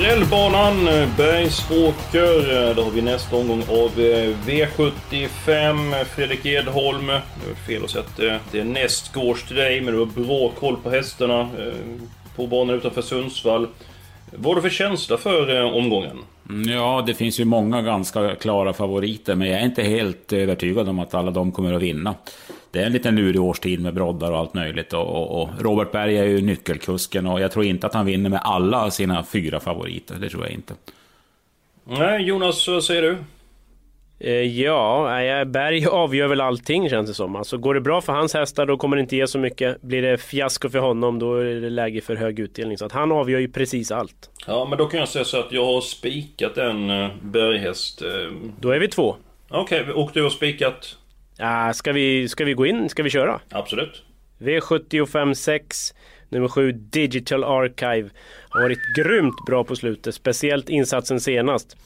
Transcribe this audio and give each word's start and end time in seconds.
Skrällbanan, 0.00 0.88
eh, 0.88 1.16
Bergsåker. 1.16 2.68
Eh, 2.68 2.76
då 2.76 2.82
har 2.82 2.90
vi 2.90 3.02
nästa 3.02 3.36
omgång 3.36 3.62
av 3.68 4.00
eh, 4.00 4.34
V75. 4.46 6.04
Fredrik 6.04 6.46
Edholm. 6.46 7.06
Det 7.06 7.50
är 7.50 7.66
fel 7.66 7.84
att 7.84 7.90
säga 7.90 8.04
att 8.36 8.52
det 8.52 8.60
är 8.60 8.64
nästgårds 8.64 9.44
till 9.46 9.56
dig, 9.56 9.80
men 9.80 9.94
du 9.94 9.98
har 10.00 10.06
bra 10.06 10.50
koll 10.60 10.76
på 10.76 10.90
hästarna 10.90 11.48
på 12.36 12.46
banan 12.46 12.76
utanför 12.76 13.02
Sundsvall. 13.02 13.68
Vad 14.30 14.46
har 14.46 14.54
du 14.54 14.62
för 14.62 14.76
känsla 14.76 15.18
för 15.18 15.62
omgången? 15.62 16.18
Mm, 16.50 16.70
ja, 16.70 17.02
det 17.06 17.14
finns 17.14 17.40
ju 17.40 17.44
många 17.44 17.82
ganska 17.82 18.34
klara 18.34 18.72
favoriter, 18.72 19.34
men 19.34 19.48
jag 19.48 19.60
är 19.60 19.64
inte 19.64 19.82
helt 19.82 20.32
eh, 20.32 20.38
övertygad 20.38 20.88
om 20.88 20.98
att 20.98 21.14
alla 21.14 21.30
de 21.30 21.52
kommer 21.52 21.72
att 21.72 21.82
vinna. 21.82 22.14
Det 22.70 22.78
är 22.78 22.86
en 22.86 22.92
liten 22.92 23.16
lurig 23.16 23.42
årstid 23.42 23.80
med 23.80 23.94
broddar 23.94 24.32
och 24.32 24.38
allt 24.38 24.54
möjligt. 24.54 24.92
Och, 24.92 25.06
och, 25.06 25.42
och, 25.42 25.48
Robert 25.60 25.92
Berg 25.92 26.18
är 26.18 26.24
ju 26.24 26.40
nyckelkusken 26.40 27.26
och 27.26 27.40
jag 27.40 27.52
tror 27.52 27.64
inte 27.64 27.86
att 27.86 27.94
han 27.94 28.06
vinner 28.06 28.30
med 28.30 28.40
alla 28.44 28.90
sina 28.90 29.24
fyra 29.24 29.60
favoriter. 29.60 30.16
Det 30.20 30.28
tror 30.28 30.42
jag 30.42 30.52
inte. 30.52 30.74
Nej, 31.84 32.22
Jonas, 32.22 32.68
vad 32.68 32.84
säger 32.84 33.02
du? 33.02 33.16
Ja, 34.64 35.44
Berg 35.46 35.86
avgör 35.90 36.28
väl 36.28 36.40
allting 36.40 36.90
känns 36.90 37.08
det 37.08 37.14
som. 37.14 37.36
Alltså 37.36 37.58
går 37.58 37.74
det 37.74 37.80
bra 37.80 38.00
för 38.00 38.12
hans 38.12 38.34
hästar 38.34 38.66
då 38.66 38.76
kommer 38.76 38.96
det 38.96 39.00
inte 39.00 39.16
ge 39.16 39.26
så 39.26 39.38
mycket. 39.38 39.82
Blir 39.82 40.02
det 40.02 40.18
fiasko 40.18 40.68
för 40.68 40.78
honom 40.78 41.18
då 41.18 41.34
är 41.34 41.44
det 41.44 41.70
läge 41.70 42.00
för 42.00 42.16
hög 42.16 42.38
utdelning. 42.40 42.78
Så 42.78 42.84
att 42.84 42.92
han 42.92 43.12
avgör 43.12 43.38
ju 43.38 43.48
precis 43.48 43.90
allt. 43.90 44.30
Ja, 44.46 44.66
men 44.68 44.78
då 44.78 44.86
kan 44.86 45.00
jag 45.00 45.08
säga 45.08 45.24
så 45.24 45.40
att 45.40 45.52
jag 45.52 45.64
har 45.64 45.80
spikat 45.80 46.58
en 46.58 46.88
berghäst. 47.22 48.02
Då 48.60 48.70
är 48.70 48.78
vi 48.78 48.88
två. 48.88 49.16
Okej, 49.48 49.80
okay, 49.80 49.92
och 49.92 50.10
du 50.14 50.22
har 50.22 50.30
spikat? 50.30 50.96
Ja, 51.36 51.72
ska, 51.72 51.92
vi, 51.92 52.28
ska 52.28 52.44
vi 52.44 52.54
gå 52.54 52.66
in? 52.66 52.88
Ska 52.88 53.02
vi 53.02 53.10
köra? 53.10 53.40
Absolut. 53.50 54.02
V75 54.38 55.34
6 55.34 55.94
Nummer 56.30 56.48
7 56.48 56.72
Digital 56.72 57.44
Archive 57.44 58.10
har 58.48 58.62
varit 58.62 58.78
grymt 58.96 59.46
bra 59.46 59.64
på 59.64 59.76
slutet, 59.76 60.14
speciellt 60.14 60.68
insatsen 60.68 61.20
senast. 61.20 61.76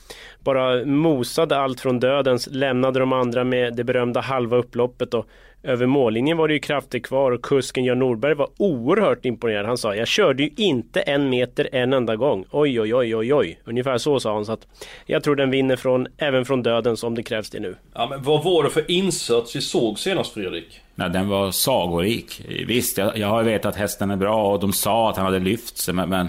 Bara 0.40 0.84
mosade 0.84 1.56
allt 1.56 1.80
från 1.80 2.00
dödens, 2.00 2.48
lämnade 2.50 3.00
de 3.00 3.12
andra 3.12 3.44
med 3.44 3.76
det 3.76 3.84
berömda 3.84 4.20
halva 4.20 4.56
upploppet 4.56 5.14
och 5.14 5.26
över 5.64 5.86
mållinjen 5.86 6.36
var 6.36 6.48
det 6.48 6.54
ju 6.54 6.60
krafter 6.60 6.98
kvar 6.98 7.30
och 7.30 7.42
kusken 7.42 7.84
Jan 7.84 7.98
Norberg 7.98 8.34
var 8.34 8.48
oerhört 8.56 9.24
imponerad. 9.24 9.66
Han 9.66 9.78
sa 9.78 9.94
jag 9.94 10.08
körde 10.08 10.42
ju 10.42 10.50
inte 10.56 11.00
en 11.00 11.30
meter 11.30 11.68
en 11.72 11.92
enda 11.92 12.16
gång. 12.16 12.44
Oj 12.50 12.80
oj 12.80 12.94
oj 12.94 13.16
oj 13.16 13.34
oj. 13.34 13.60
Ungefär 13.64 13.98
så 13.98 14.20
sa 14.20 14.34
han. 14.34 14.44
Så 14.44 14.52
att 14.52 14.66
jag 15.06 15.24
tror 15.24 15.36
den 15.36 15.50
vinner 15.50 15.76
från, 15.76 16.06
även 16.18 16.44
från 16.44 16.62
dödens 16.62 17.04
om 17.04 17.14
det 17.14 17.22
krävs 17.22 17.50
det 17.50 17.60
nu. 17.60 17.76
Ja 17.94 18.06
men 18.10 18.22
vad 18.22 18.44
var 18.44 18.64
det 18.64 18.70
för 18.70 18.90
insats 18.90 19.56
vi 19.56 19.60
såg 19.60 19.98
senast 19.98 20.34
Fredrik? 20.34 20.80
Nej, 20.94 21.10
den 21.10 21.28
var 21.28 21.50
sagorik. 21.50 22.42
Visst, 22.66 22.98
jag, 22.98 23.18
jag 23.18 23.28
har 23.28 23.42
vetat 23.42 23.66
att 23.66 23.76
hästen 23.76 24.10
är 24.10 24.16
bra 24.16 24.52
och 24.52 24.60
de 24.60 24.72
sa 24.72 25.10
att 25.10 25.16
han 25.16 25.26
hade 25.26 25.38
lyft 25.38 25.78
sig, 25.78 25.94
men, 25.94 26.08
men 26.08 26.28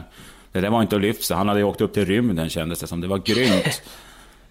det 0.51 0.61
där 0.61 0.69
var 0.69 0.81
inte 0.81 0.95
att 0.95 1.01
lyfta 1.01 1.23
sig. 1.23 1.37
Han 1.37 1.47
hade 1.47 1.59
ju 1.59 1.65
åkt 1.65 1.81
upp 1.81 1.93
till 1.93 2.05
rymden 2.05 2.49
kändes 2.49 2.79
det 2.79 2.87
som. 2.87 3.01
Det 3.01 3.07
var 3.07 3.17
grymt. 3.17 3.81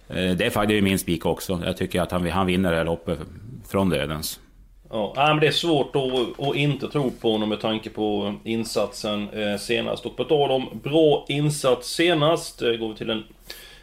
det 0.38 0.46
är 0.46 0.50
faktiskt 0.50 0.84
min 0.84 0.98
spik 0.98 1.26
också. 1.26 1.62
Jag 1.64 1.76
tycker 1.76 2.00
att 2.00 2.10
han, 2.10 2.30
han 2.30 2.46
vinner 2.46 2.70
det 2.70 2.76
här 2.76 2.84
loppet 2.84 3.18
från 3.68 3.90
dödens. 3.90 4.40
Ja, 4.90 5.12
men 5.16 5.40
det 5.40 5.46
är 5.46 5.50
svårt 5.50 5.96
att, 5.96 6.46
att 6.46 6.56
inte 6.56 6.88
tro 6.88 7.10
på 7.10 7.32
honom 7.32 7.48
med 7.48 7.60
tanke 7.60 7.90
på 7.90 8.34
insatsen 8.44 9.28
eh, 9.28 9.58
senast. 9.58 10.06
Och 10.06 10.16
på 10.16 10.24
tal 10.24 10.50
om 10.50 10.80
bra 10.82 11.26
insats 11.28 11.94
senast, 11.94 12.62
eh, 12.62 12.72
går 12.72 12.88
vi 12.88 12.94
till 12.94 13.10
en 13.10 13.24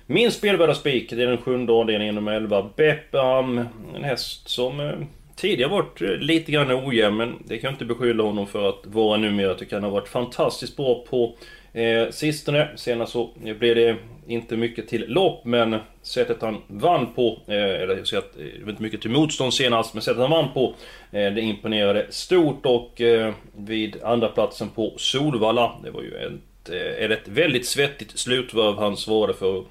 min 0.06 0.32
spelvärda 0.32 0.74
spik. 0.74 1.10
Det 1.10 1.24
är 1.24 1.28
den 1.28 1.38
sjunde 1.38 1.74
avdelningen 1.74 2.16
nummer 2.16 2.32
11. 2.32 2.70
Beppam, 2.76 3.58
en 3.96 4.04
häst 4.04 4.50
som 4.50 4.80
eh, 4.80 4.94
tidigare 5.42 5.72
varit 5.72 6.02
eh, 6.02 6.10
lite 6.10 6.52
grann 6.52 6.72
ojämn, 6.72 7.18
men 7.18 7.36
det 7.46 7.58
kan 7.58 7.68
jag 7.68 7.74
inte 7.74 7.86
beskylla 7.86 8.24
honom 8.24 8.48
för 8.48 8.70
att 8.70 8.82
vara 8.86 9.18
numera. 9.18 9.48
Jag 9.48 9.58
tycker 9.58 9.76
han 9.76 9.84
har 9.84 9.92
varit 9.92 10.08
fantastiskt 10.08 10.78
bra 10.78 11.06
på 11.10 11.36
eh, 11.74 12.10
sistone. 12.10 12.68
Senast 12.76 13.12
så 13.12 13.30
blev 13.60 13.76
det 13.76 13.96
inte 14.28 14.58
mycket 14.58 14.88
till 14.88 15.06
lopp, 15.08 15.46
men 15.46 15.76
sättet 16.02 16.42
han 16.42 16.58
vann 16.68 17.14
på, 17.14 17.40
eh, 17.48 17.56
eller 17.56 17.98
jag 17.98 18.08
säger 18.08 18.24
att 18.24 18.38
eh, 18.38 18.44
det 18.60 18.64
var 18.64 18.72
inte 18.72 18.84
mycket 18.84 19.02
till 19.02 19.12
motstånd 19.12 19.54
senast, 19.54 19.94
men 19.94 20.04
sättet 20.04 20.22
han 20.22 20.32
vann 20.32 20.54
på, 20.54 20.74
eh, 21.12 21.34
det 21.34 21.42
imponerade 21.42 22.06
stort 22.10 22.66
och 22.66 23.02
eh, 23.02 23.34
vid 23.56 24.04
andra 24.04 24.28
platsen 24.28 24.70
på 24.70 24.94
Solvalla, 24.98 25.72
det 25.84 25.92
var 25.92 26.02
ju 26.02 26.16
ett, 26.16 26.70
eh, 26.70 27.12
ett 27.12 27.28
väldigt 27.28 27.66
svettigt 27.66 28.20
slutvarv 28.20 28.78
han 28.78 28.98
svarade 28.98 29.34
för. 29.34 29.64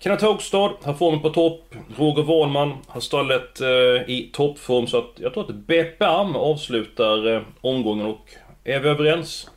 Kenneth 0.00 0.24
Hågstad 0.24 0.72
har 0.82 0.94
formen 0.94 1.20
på 1.20 1.30
topp. 1.30 1.74
Roger 1.96 2.22
Wahlman 2.22 2.72
har 2.86 3.00
stallet 3.00 3.60
eh, 3.60 3.66
i 4.10 4.30
toppform 4.32 4.86
så 4.86 4.98
att 4.98 5.12
jag 5.16 5.34
tror 5.34 5.44
att 5.44 5.54
Beppe 5.54 6.06
avslutar 6.06 7.34
eh, 7.34 7.42
omgången 7.60 8.06
och 8.06 8.30
är 8.64 8.80
vi 8.80 8.88
överens? 8.88 9.50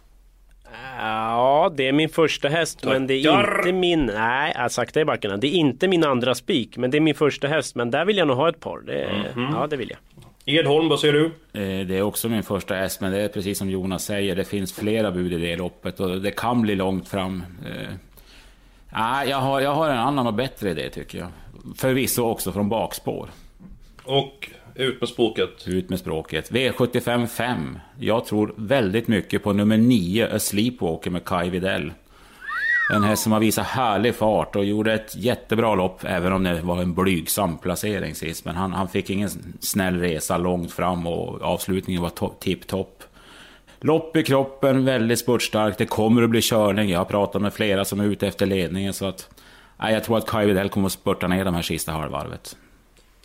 Ja, 0.97 1.71
det 1.75 1.87
är 1.87 1.91
min 1.91 2.09
första 2.09 2.49
häst 2.49 2.83
men 2.83 3.07
det 3.07 3.13
är 3.13 3.61
inte 3.61 3.71
min... 3.71 4.05
Nej, 4.05 4.53
jag 4.55 4.71
sakta 4.71 5.01
i 5.01 5.05
backarna. 5.05 5.37
Det 5.37 5.47
är 5.47 5.51
inte 5.51 5.87
min 5.87 6.03
andra 6.03 6.35
spik 6.35 6.77
men 6.77 6.91
det 6.91 6.97
är 6.97 7.01
min 7.01 7.15
första 7.15 7.47
häst. 7.47 7.75
Men 7.75 7.91
där 7.91 8.05
vill 8.05 8.17
jag 8.17 8.27
nog 8.27 8.37
ha 8.37 8.49
ett 8.49 8.59
par. 8.59 8.79
Det, 8.79 9.03
mm 9.03 9.21
-hmm. 9.35 9.59
Ja, 9.59 9.67
det 9.67 9.77
vill 9.77 9.89
jag. 9.89 9.99
Edholm, 10.59 10.89
vad 10.89 10.99
säger 10.99 11.13
du? 11.13 11.25
Eh, 11.25 11.87
det 11.87 11.97
är 11.97 12.01
också 12.01 12.29
min 12.29 12.43
första 12.43 12.75
häst, 12.75 13.01
men 13.01 13.11
det 13.11 13.21
är 13.21 13.27
precis 13.27 13.57
som 13.57 13.69
Jonas 13.69 14.05
säger. 14.05 14.35
Det 14.35 14.45
finns 14.45 14.73
flera 14.73 15.11
bud 15.11 15.33
i 15.33 15.37
det 15.37 15.55
loppet 15.55 15.99
och 15.99 16.21
det 16.21 16.31
kan 16.31 16.61
bli 16.61 16.75
långt 16.75 17.09
fram. 17.09 17.43
Nej, 18.93 19.29
jag 19.29 19.37
har, 19.37 19.61
jag 19.61 19.75
har 19.75 19.89
en 19.89 19.97
annan 19.97 20.27
och 20.27 20.33
bättre 20.33 20.71
idé 20.71 20.89
tycker 20.89 21.17
jag. 21.17 21.27
Förvisso 21.75 22.23
också 22.23 22.51
från 22.51 22.69
bakspår. 22.69 23.29
Och 24.03 24.49
ut 24.75 24.99
med 24.99 25.09
språket. 25.09 25.67
Ut 25.67 25.89
med 25.89 25.99
språket. 25.99 26.51
V75 26.51 27.27
5. 27.27 27.79
Jag 27.99 28.25
tror 28.25 28.53
väldigt 28.57 29.07
mycket 29.07 29.43
på 29.43 29.53
nummer 29.53 29.77
9, 29.77 30.35
A 30.35 30.39
Sleepwalker 30.39 31.09
med 31.09 31.25
Kai 31.25 31.49
Videll. 31.49 31.93
En 32.93 33.03
häst 33.03 33.23
som 33.23 33.31
har 33.31 33.39
visat 33.39 33.65
härlig 33.65 34.15
fart 34.15 34.55
och 34.55 34.65
gjorde 34.65 34.93
ett 34.93 35.15
jättebra 35.15 35.75
lopp, 35.75 36.03
även 36.03 36.33
om 36.33 36.43
det 36.43 36.61
var 36.61 36.81
en 36.81 36.93
blygsam 36.93 37.57
placering 37.57 38.15
sist. 38.15 38.45
Men 38.45 38.55
han, 38.55 38.73
han 38.73 38.87
fick 38.87 39.09
ingen 39.09 39.29
snäll 39.59 39.99
resa 39.99 40.37
långt 40.37 40.71
fram 40.71 41.07
och 41.07 41.41
avslutningen 41.41 42.01
var 42.01 42.39
tipptopp. 42.39 43.03
Lopp 43.83 44.15
i 44.15 44.23
kroppen, 44.23 44.85
väldigt 44.85 45.19
spurtstark. 45.19 45.77
Det 45.77 45.85
kommer 45.85 46.23
att 46.23 46.29
bli 46.29 46.41
körning. 46.41 46.89
Jag 46.89 46.99
har 46.99 47.05
pratat 47.05 47.41
med 47.41 47.53
flera 47.53 47.85
som 47.85 47.99
är 47.99 48.05
ute 48.05 48.27
efter 48.27 48.45
ledningen. 48.45 48.93
Så 48.93 49.05
att, 49.05 49.29
nej, 49.79 49.93
jag 49.93 50.03
tror 50.03 50.17
att 50.17 50.27
Kai 50.27 50.45
Widell 50.45 50.69
kommer 50.69 50.85
att 50.85 50.91
spurta 50.91 51.27
ner 51.27 51.45
de 51.45 51.55
här 51.55 51.61
sista 51.61 51.91
halvvarvet. 51.91 52.57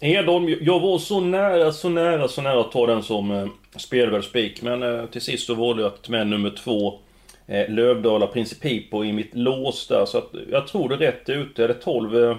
Edholm, 0.00 0.56
jag 0.60 0.80
var 0.80 0.98
så 0.98 1.20
nära, 1.20 1.72
så 1.72 1.88
nära, 1.88 2.28
så 2.28 2.42
nära 2.42 2.60
att 2.60 2.72
ta 2.72 2.86
den 2.86 3.02
som 3.02 3.30
eh, 3.30 3.46
spelvärldsspik. 3.76 4.62
Men 4.62 4.82
eh, 4.82 5.06
till 5.06 5.20
sist 5.20 5.46
så 5.46 5.54
valde 5.54 5.82
jag 5.82 5.92
att 5.92 6.02
ta 6.02 6.12
med 6.12 6.26
nummer 6.26 6.50
två. 6.50 6.98
Eh, 7.46 7.70
Lövdala 7.70 8.26
Principipo 8.26 9.04
i 9.04 9.12
mitt 9.12 9.34
lås 9.34 9.86
där. 9.86 10.04
Så 10.06 10.18
att 10.18 10.30
jag 10.50 10.66
tror 10.66 10.88
det 10.88 10.94
är 10.94 10.98
rätt 10.98 11.28
ute. 11.28 11.64
Är 11.64 11.68
hade 11.68 11.80
12, 11.80 12.24
eh, 12.24 12.36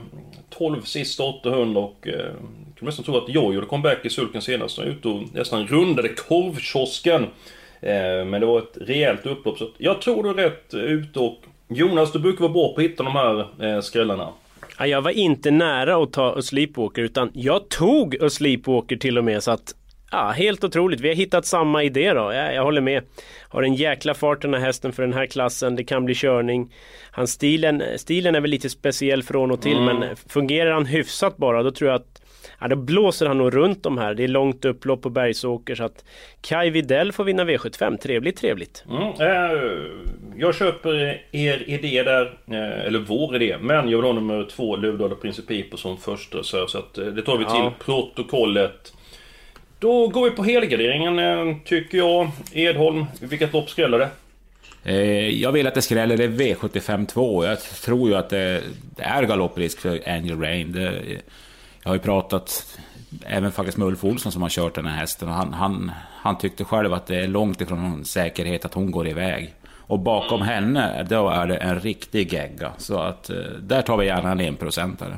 12 0.50 0.82
sista 0.82 1.24
800 1.24 1.82
och... 1.82 2.08
Eh, 2.08 2.14
jag 2.16 2.80
kan 2.80 2.86
nästan 2.86 3.06
tro 3.06 3.18
att 3.18 3.30
Jojo 3.30 3.54
gjorde 3.54 3.68
comeback 3.68 4.06
i 4.06 4.10
sulken 4.10 4.42
senast. 4.42 4.78
Han 4.78 4.88
är 4.88 4.92
ute 4.92 5.08
och 5.08 5.24
nästan 5.34 5.68
rundade 5.68 6.10
korvkiosken. 6.10 7.26
Eh, 7.82 8.26
men 8.26 8.42
det 8.42 8.46
var 8.46 8.60
ett 8.60 8.78
rejält 8.82 9.26
upplopp. 9.26 9.58
Så 9.58 9.70
jag 9.78 10.02
tror 10.02 10.24
du 10.24 10.30
är 10.30 10.34
rätt 10.50 10.74
ute 10.74 11.20
och 11.20 11.38
Jonas, 11.70 12.12
du 12.12 12.20
brukar 12.20 12.40
vara 12.40 12.54
bra 12.54 12.74
på 12.74 12.82
att 12.82 12.84
hitta 12.84 13.04
de 13.04 13.16
här 13.16 13.40
eh, 13.66 13.82
skrällarna. 13.82 14.30
Jag 14.80 15.02
var 15.02 15.12
inte 15.12 15.52
nära 15.52 16.04
att 16.04 16.14
ta 16.14 16.36
A 16.38 16.42
Sleepwalker 16.42 17.02
utan 17.02 17.32
jag 17.34 17.70
tog 17.70 18.24
A 18.24 18.30
Sleepwalker 18.30 18.96
till 18.96 19.18
och 19.18 19.24
med 19.24 19.44
så 19.44 19.52
att 19.52 19.74
Ja, 20.12 20.30
helt 20.30 20.64
otroligt. 20.64 21.00
Vi 21.00 21.08
har 21.08 21.16
hittat 21.16 21.46
samma 21.46 21.84
idé 21.84 22.14
då. 22.14 22.34
Jag, 22.34 22.56
jag 22.56 22.64
håller 22.64 22.82
med. 22.82 23.04
Har 23.50 23.64
en 23.64 23.74
jäkla 23.74 24.14
fart 24.14 24.42
den 24.42 24.54
här 24.54 24.62
hästen 24.62 24.94
för 24.94 25.04
den 25.04 25.14
här 25.14 25.26
klassen. 25.26 25.76
Det 25.76 25.84
kan 25.84 26.06
bli 26.06 26.16
körning. 26.16 26.74
Hans 27.12 27.32
stilen, 27.32 27.84
stilen 27.98 28.36
är 28.36 28.42
väl 28.42 28.50
lite 28.52 28.70
speciell 28.70 29.24
från 29.24 29.52
och 29.52 29.62
till 29.62 29.78
Mm. 29.78 29.98
men 30.00 30.16
fungerar 30.16 30.72
han 30.72 30.86
hyfsat 30.86 31.38
bara 31.38 31.64
då 31.64 31.72
tror 31.72 31.90
jag 31.92 31.96
att 32.02 32.22
Ja, 32.60 32.68
då 32.68 32.76
blåser 32.76 33.26
han 33.26 33.38
nog 33.38 33.56
runt 33.56 33.84
de 33.84 33.98
här. 33.98 34.14
Det 34.14 34.24
är 34.24 34.28
långt 34.28 34.66
upplopp 34.66 35.02
på 35.02 35.10
Bergsåker 35.10 35.76
så 35.76 35.84
att 35.84 36.06
Kai 36.42 36.70
Videll 36.70 37.12
får 37.12 37.24
vinna 37.24 37.44
V75. 37.46 37.98
Trevligt, 37.98 38.38
trevligt. 38.38 38.84
Mm, 38.90 39.04
eh, 39.04 39.62
jag 40.38 40.56
köper 40.56 41.22
er 41.32 41.64
idé 41.70 42.04
där, 42.04 42.38
eh, 42.52 42.86
eller 42.88 43.00
vår 43.00 43.36
idé. 43.36 43.58
Men 43.62 43.90
jag 43.90 43.98
vill 43.98 44.06
ha 44.06 44.14
nummer 44.14 44.48
två, 44.52 44.76
Lövdala 44.76 45.16
Principipo 45.16 45.78
som 45.78 45.98
första 45.98 46.38
reserv. 46.38 46.68
Så 46.68 46.78
att, 46.78 46.98
eh, 46.98 47.06
det 47.06 47.22
tar 47.22 47.38
vi 47.38 47.44
Ja. 47.44 47.74
till 47.78 47.86
protokollet. 47.86 48.94
Då 49.80 50.08
går 50.08 50.24
vi 50.24 50.32
på 50.32 50.44
helgarderingen 50.44 51.20
eh, 51.20 51.56
tycker 51.66 51.98
jag. 51.98 52.30
Edholm, 52.54 53.06
vilket 53.22 53.54
lopp 53.54 53.70
skräller 53.70 54.00
det? 54.00 54.10
Jag 55.32 55.52
vill 55.52 55.68
att 55.68 55.74
det 55.76 55.82
skräller 55.82 56.22
i 56.22 56.28
V75 56.28 57.06
2. 57.08 57.46
Jag 57.46 57.62
tror 57.62 58.10
ju 58.10 58.16
att 58.16 58.30
det, 58.30 58.62
det 58.96 59.04
är 59.04 59.24
galopprisk 59.24 59.80
för 59.80 60.10
Angel 60.10 60.40
Rain. 60.42 60.72
Det, 60.72 60.92
jag 61.88 61.90
har 61.90 61.96
ju 61.96 62.02
pratat 62.02 62.78
även 63.26 63.52
faktiskt 63.52 63.78
med 63.78 63.88
Ulf 63.88 64.04
Olsson 64.04 64.32
som 64.32 64.42
har 64.42 64.50
kört 64.50 64.76
den 64.76 64.86
här 64.86 65.00
hästen. 65.00 65.30
Och 65.30 65.34
han, 65.34 65.54
han, 65.54 65.92
han 66.22 66.38
tyckte 66.38 66.64
själv 66.64 66.94
att 66.94 67.08
det 67.08 67.16
är 67.16 67.28
långt 67.28 67.62
ifrån 67.62 67.84
någon 67.84 68.06
säkerhet 68.06 68.66
att 68.66 68.74
hon 68.74 68.92
går 68.92 69.08
iväg. 69.08 69.54
Och 69.74 70.00
bakom 70.00 70.42
henne, 70.42 71.06
då 71.10 71.30
är 71.30 71.48
det 71.48 71.56
en 71.56 71.80
riktig 71.80 72.34
gegga. 72.34 72.72
Så 72.78 73.00
att 73.00 73.30
eh, 73.30 73.36
där 73.62 73.82
tar 73.82 73.98
vi 73.98 74.06
gärna 74.06 74.32
en 74.32 74.40
enprocentare. 74.40 75.18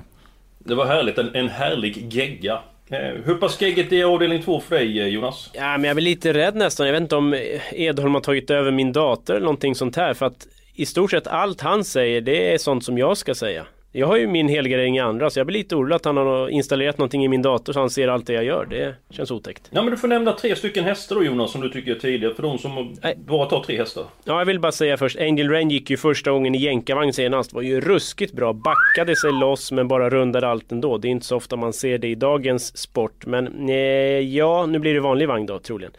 Det 0.59 0.75
var 0.75 0.85
härligt, 0.85 1.17
en, 1.17 1.35
en 1.35 1.49
härlig 1.49 2.13
gegga. 2.13 2.59
Eh, 2.89 2.99
hur 3.25 3.35
pass 3.35 3.61
geggigt 3.61 3.93
är 3.93 4.03
avdelning 4.03 4.43
två 4.43 4.59
för 4.59 4.75
dig 4.75 4.99
eh, 5.01 5.07
Jonas? 5.07 5.49
Ja, 5.53 5.77
men 5.77 5.83
jag 5.83 5.95
blir 5.95 6.05
lite 6.05 6.33
rädd 6.33 6.55
nästan. 6.55 6.85
Jag 6.85 6.93
vet 6.93 7.01
inte 7.01 7.15
om 7.15 7.35
Edholm 7.71 8.13
har 8.13 8.21
tagit 8.21 8.49
över 8.49 8.71
min 8.71 8.93
dator 8.93 9.33
eller 9.33 9.45
någonting 9.45 9.75
sånt 9.75 9.95
här. 9.95 10.13
För 10.13 10.25
att 10.25 10.47
i 10.73 10.85
stort 10.85 11.11
sett 11.11 11.27
allt 11.27 11.61
han 11.61 11.83
säger, 11.83 12.21
det 12.21 12.53
är 12.53 12.57
sånt 12.57 12.83
som 12.83 12.97
jag 12.97 13.17
ska 13.17 13.35
säga. 13.35 13.65
Jag 13.91 14.07
har 14.07 14.17
ju 14.17 14.27
min 14.27 14.49
helgardering 14.49 14.97
i 14.97 14.99
andra, 14.99 15.29
så 15.29 15.39
jag 15.39 15.47
blir 15.47 15.57
lite 15.57 15.75
orolig 15.75 15.95
att 15.95 16.05
han 16.05 16.17
har 16.17 16.49
installerat 16.49 16.97
någonting 16.97 17.25
i 17.25 17.27
min 17.27 17.41
dator 17.41 17.73
så 17.73 17.79
han 17.79 17.89
ser 17.89 18.07
allt 18.07 18.27
det 18.27 18.33
jag 18.33 18.43
gör. 18.43 18.65
Det 18.65 18.95
känns 19.09 19.31
otäckt. 19.31 19.69
Ja 19.71 19.81
men 19.81 19.91
du 19.91 19.97
får 19.97 20.07
nämna 20.07 20.33
tre 20.33 20.55
stycken 20.55 20.83
hästar 20.83 21.15
då 21.15 21.23
Jonas 21.23 21.51
som 21.51 21.61
du 21.61 21.69
tycker 21.69 21.91
är 21.91 21.99
tidiga. 21.99 22.33
För 22.33 22.43
de 22.43 22.57
som 22.57 22.95
Nej. 23.03 23.15
bara 23.17 23.45
tar 23.45 23.63
tre 23.63 23.77
hästar. 23.77 24.03
Ja, 24.23 24.39
jag 24.39 24.45
vill 24.45 24.59
bara 24.59 24.71
säga 24.71 24.97
först, 24.97 25.19
Angel 25.19 25.49
Rain 25.49 25.69
gick 25.69 25.89
ju 25.89 25.97
första 25.97 26.31
gången 26.31 26.55
i 26.55 26.57
jänkarvagn 26.57 27.13
senast. 27.13 27.53
Var 27.53 27.61
ju 27.61 27.81
ruskigt 27.81 28.33
bra, 28.33 28.53
backade 28.53 29.15
sig 29.15 29.31
loss 29.31 29.71
men 29.71 29.87
bara 29.87 30.09
rundade 30.09 30.47
allt 30.47 30.71
ändå. 30.71 30.97
Det 30.97 31.07
är 31.07 31.09
inte 31.09 31.25
så 31.25 31.35
ofta 31.35 31.55
man 31.55 31.73
ser 31.73 31.97
det 31.97 32.07
i 32.07 32.15
dagens 32.15 32.77
sport. 32.77 33.25
Men 33.25 33.69
eh, 33.69 33.75
ja, 34.19 34.65
nu 34.65 34.79
blir 34.79 34.93
det 34.93 34.99
vanlig 34.99 35.27
vagn 35.27 35.45
då 35.45 35.59
troligen. 35.59 35.91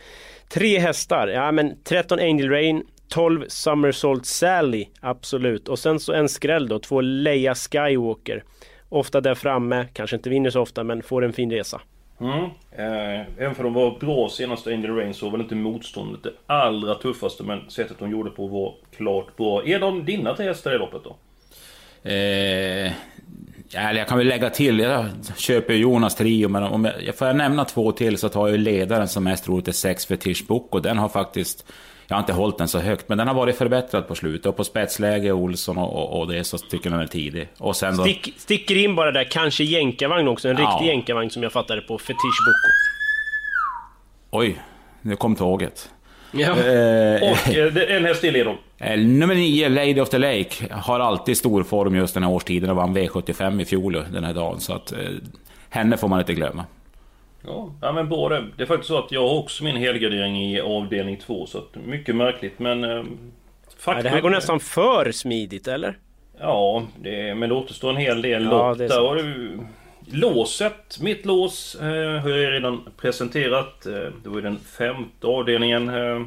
Tre 0.49 0.79
hästar, 0.79 1.29
ja 1.29 1.53
men 1.53 1.83
13 1.85 2.19
Angel 2.19 2.51
Rain, 2.51 2.83
12 3.11 3.45
Somersault 3.49 4.27
Sally, 4.27 4.87
absolut. 5.01 5.69
Och 5.69 5.79
sen 5.79 6.01
så 6.01 6.13
en 6.13 6.29
skräll 6.29 6.69
då, 6.69 6.79
två 6.79 7.01
Leia 7.01 7.55
Skywalker. 7.55 8.45
Ofta 8.89 9.21
där 9.21 9.35
framme, 9.35 9.87
kanske 9.93 10.17
inte 10.17 10.31
vinner 10.31 10.51
så 10.51 10.61
ofta 10.61 10.85
men 10.85 11.03
får 11.03 11.25
en 11.25 11.33
fin 11.33 11.51
resa. 11.51 11.81
Mm. 12.21 12.45
Eh, 12.73 13.27
även 13.39 13.55
för 13.55 13.65
de 13.65 13.75
var 13.75 13.99
bra 14.01 14.29
senast 14.29 14.67
Angel 14.67 14.97
Rain 14.97 15.15
så 15.15 15.25
var 15.27 15.33
väl 15.33 15.41
inte 15.41 15.55
motståndet 15.55 16.23
det 16.23 16.33
allra 16.47 16.95
tuffaste 16.95 17.43
men 17.43 17.71
sättet 17.71 17.99
de 17.99 18.11
gjorde 18.11 18.31
på 18.31 18.47
var 18.47 18.75
klart 18.97 19.37
bra. 19.37 19.67
Är 19.67 19.79
de 19.79 20.05
dina 20.05 20.37
tre 20.37 20.47
hästar 20.47 20.75
i 20.75 20.79
loppet 20.79 21.01
då? 21.05 21.17
Eh, 22.11 22.93
jag 23.73 24.09
kan 24.09 24.19
väl 24.19 24.27
lägga 24.27 24.51
till, 24.51 24.79
jag 24.79 25.07
köper 25.37 25.75
Jonas 25.75 26.15
trio, 26.15 26.49
men 26.49 26.63
om 26.63 26.85
jag, 26.85 27.15
får 27.15 27.27
jag 27.27 27.37
nämna 27.37 27.65
två 27.65 27.93
till 27.93 28.19
så 28.19 28.29
tar 28.29 28.49
jag 28.49 28.57
ju 28.57 28.63
ledaren 28.63 29.09
som 29.09 29.25
mest 29.25 29.45
troligt 29.45 29.69
är 29.69 29.73
6 29.73 30.07
för 30.07 30.17
Tish 30.17 30.47
Book 30.47 30.75
och 30.75 30.83
den 30.83 30.99
har 30.99 31.09
faktiskt, 31.09 31.67
jag 32.11 32.17
har 32.17 32.21
inte 32.21 32.33
hållit 32.33 32.59
den 32.59 32.69
så 32.69 32.79
högt, 32.79 33.09
men 33.09 33.19
den 33.19 33.29
har 33.29 33.35
varit 33.35 33.57
förbättrad 33.57 34.09
på 34.09 34.15
slutet. 34.15 34.47
Och 34.47 34.57
på 34.57 34.65
spetsläge 34.65 35.33
Olsson 35.33 35.79
och, 35.79 35.97
och, 35.97 36.21
och 36.21 36.33
det 36.33 36.45
så 36.45 36.59
tycker 36.59 36.91
jag 36.91 36.93
den 36.99 37.01
är 37.01 37.07
tidig. 37.07 37.49
Och 37.59 37.77
sen 37.77 37.97
då... 37.97 38.03
Stick, 38.03 38.35
sticker 38.37 38.77
in 38.77 38.95
bara 38.95 39.13
där, 39.13 39.25
kanske 39.25 39.65
jänkarvagn 39.65 40.29
också, 40.29 40.49
en 40.49 40.57
Ja. 40.57 40.63
riktig 40.71 40.87
jänkarvagn 40.87 41.31
som 41.31 41.43
jag 41.43 41.53
fattade 41.53 41.81
på, 41.81 41.99
Fetish 41.99 42.15
Boko. 42.47 42.71
Oj, 44.31 44.59
nu 45.03 45.17
kom 45.17 45.37
tåget. 45.37 45.91
Ja. 46.33 46.47
Eh, 46.49 47.23
Och 47.31 47.49
eh, 47.55 47.97
en 47.97 48.05
häst 48.05 48.21
till 48.21 48.37
är 48.37 48.45
de. 48.45 48.57
Eh, 48.79 48.99
Nummer 48.99 49.35
9, 49.35 49.69
Lady 49.69 50.01
of 50.01 50.09
the 50.09 50.19
Lake, 50.19 50.75
har 50.75 51.01
alltid 51.01 51.37
stor 51.37 51.63
form 51.63 51.95
just 51.95 52.15
den 52.15 52.23
här 52.23 52.31
årstiden 52.31 52.71
och 52.71 52.77
vann 52.77 52.97
V75 52.97 53.63
i 53.63 53.65
fjol 53.65 54.05
den 54.13 54.25
här 54.25 54.35
dagen. 54.35 54.61
Så 54.61 54.73
att 54.75 54.93
eh, 54.93 54.99
henne 55.71 55.97
får 55.97 56.09
man 56.09 56.19
inte 56.19 56.35
glömma. 56.35 56.65
Ja, 57.47 57.75
ja 57.81 57.93
men 57.93 58.09
bra 58.09 58.29
det. 58.29 58.47
Det 58.57 58.63
är 58.63 58.67
faktiskt 58.67 58.89
så 58.89 58.99
att 58.99 59.13
jag 59.13 59.29
har 59.29 59.39
också 59.39 59.65
min 59.65 59.77
helgardering 59.77 60.43
i 60.43 60.61
avdelning 60.61 61.17
2 61.17 61.47
så 61.47 61.59
att 61.59 61.77
mycket 61.87 62.17
märkligt 62.17 62.59
men... 62.59 62.85
Eh, 62.85 63.05
Ja, 63.81 63.83
faktum, 63.85 64.03
det 64.05 64.09
här 64.11 64.21
går 64.21 64.31
nästan 64.31 64.61
för 64.61 65.13
smidigt, 65.13 65.69
eller? 65.69 65.99
Ja, 66.41 66.83
det, 66.99 67.35
men 67.35 67.49
det 67.49 67.55
återstår 67.55 67.91
en 67.91 67.97
hel 67.97 68.23
del 68.23 68.45
Ja, 68.45 68.69
lopp. 68.69 68.79
Där 68.79 69.15
du 69.15 69.59
låset, 70.13 71.01
mitt 71.01 71.27
lås, 71.27 71.75
eh, 71.75 72.21
har 72.21 72.29
jag 72.31 72.53
redan 72.53 72.89
presenterat. 72.97 73.87
Eh, 73.87 73.93
det 73.93 74.29
var 74.29 74.37
ju 74.37 74.43
den 74.43 74.59
femte 74.59 75.27
avdelningen. 75.27 75.89
Eh, 75.89 76.23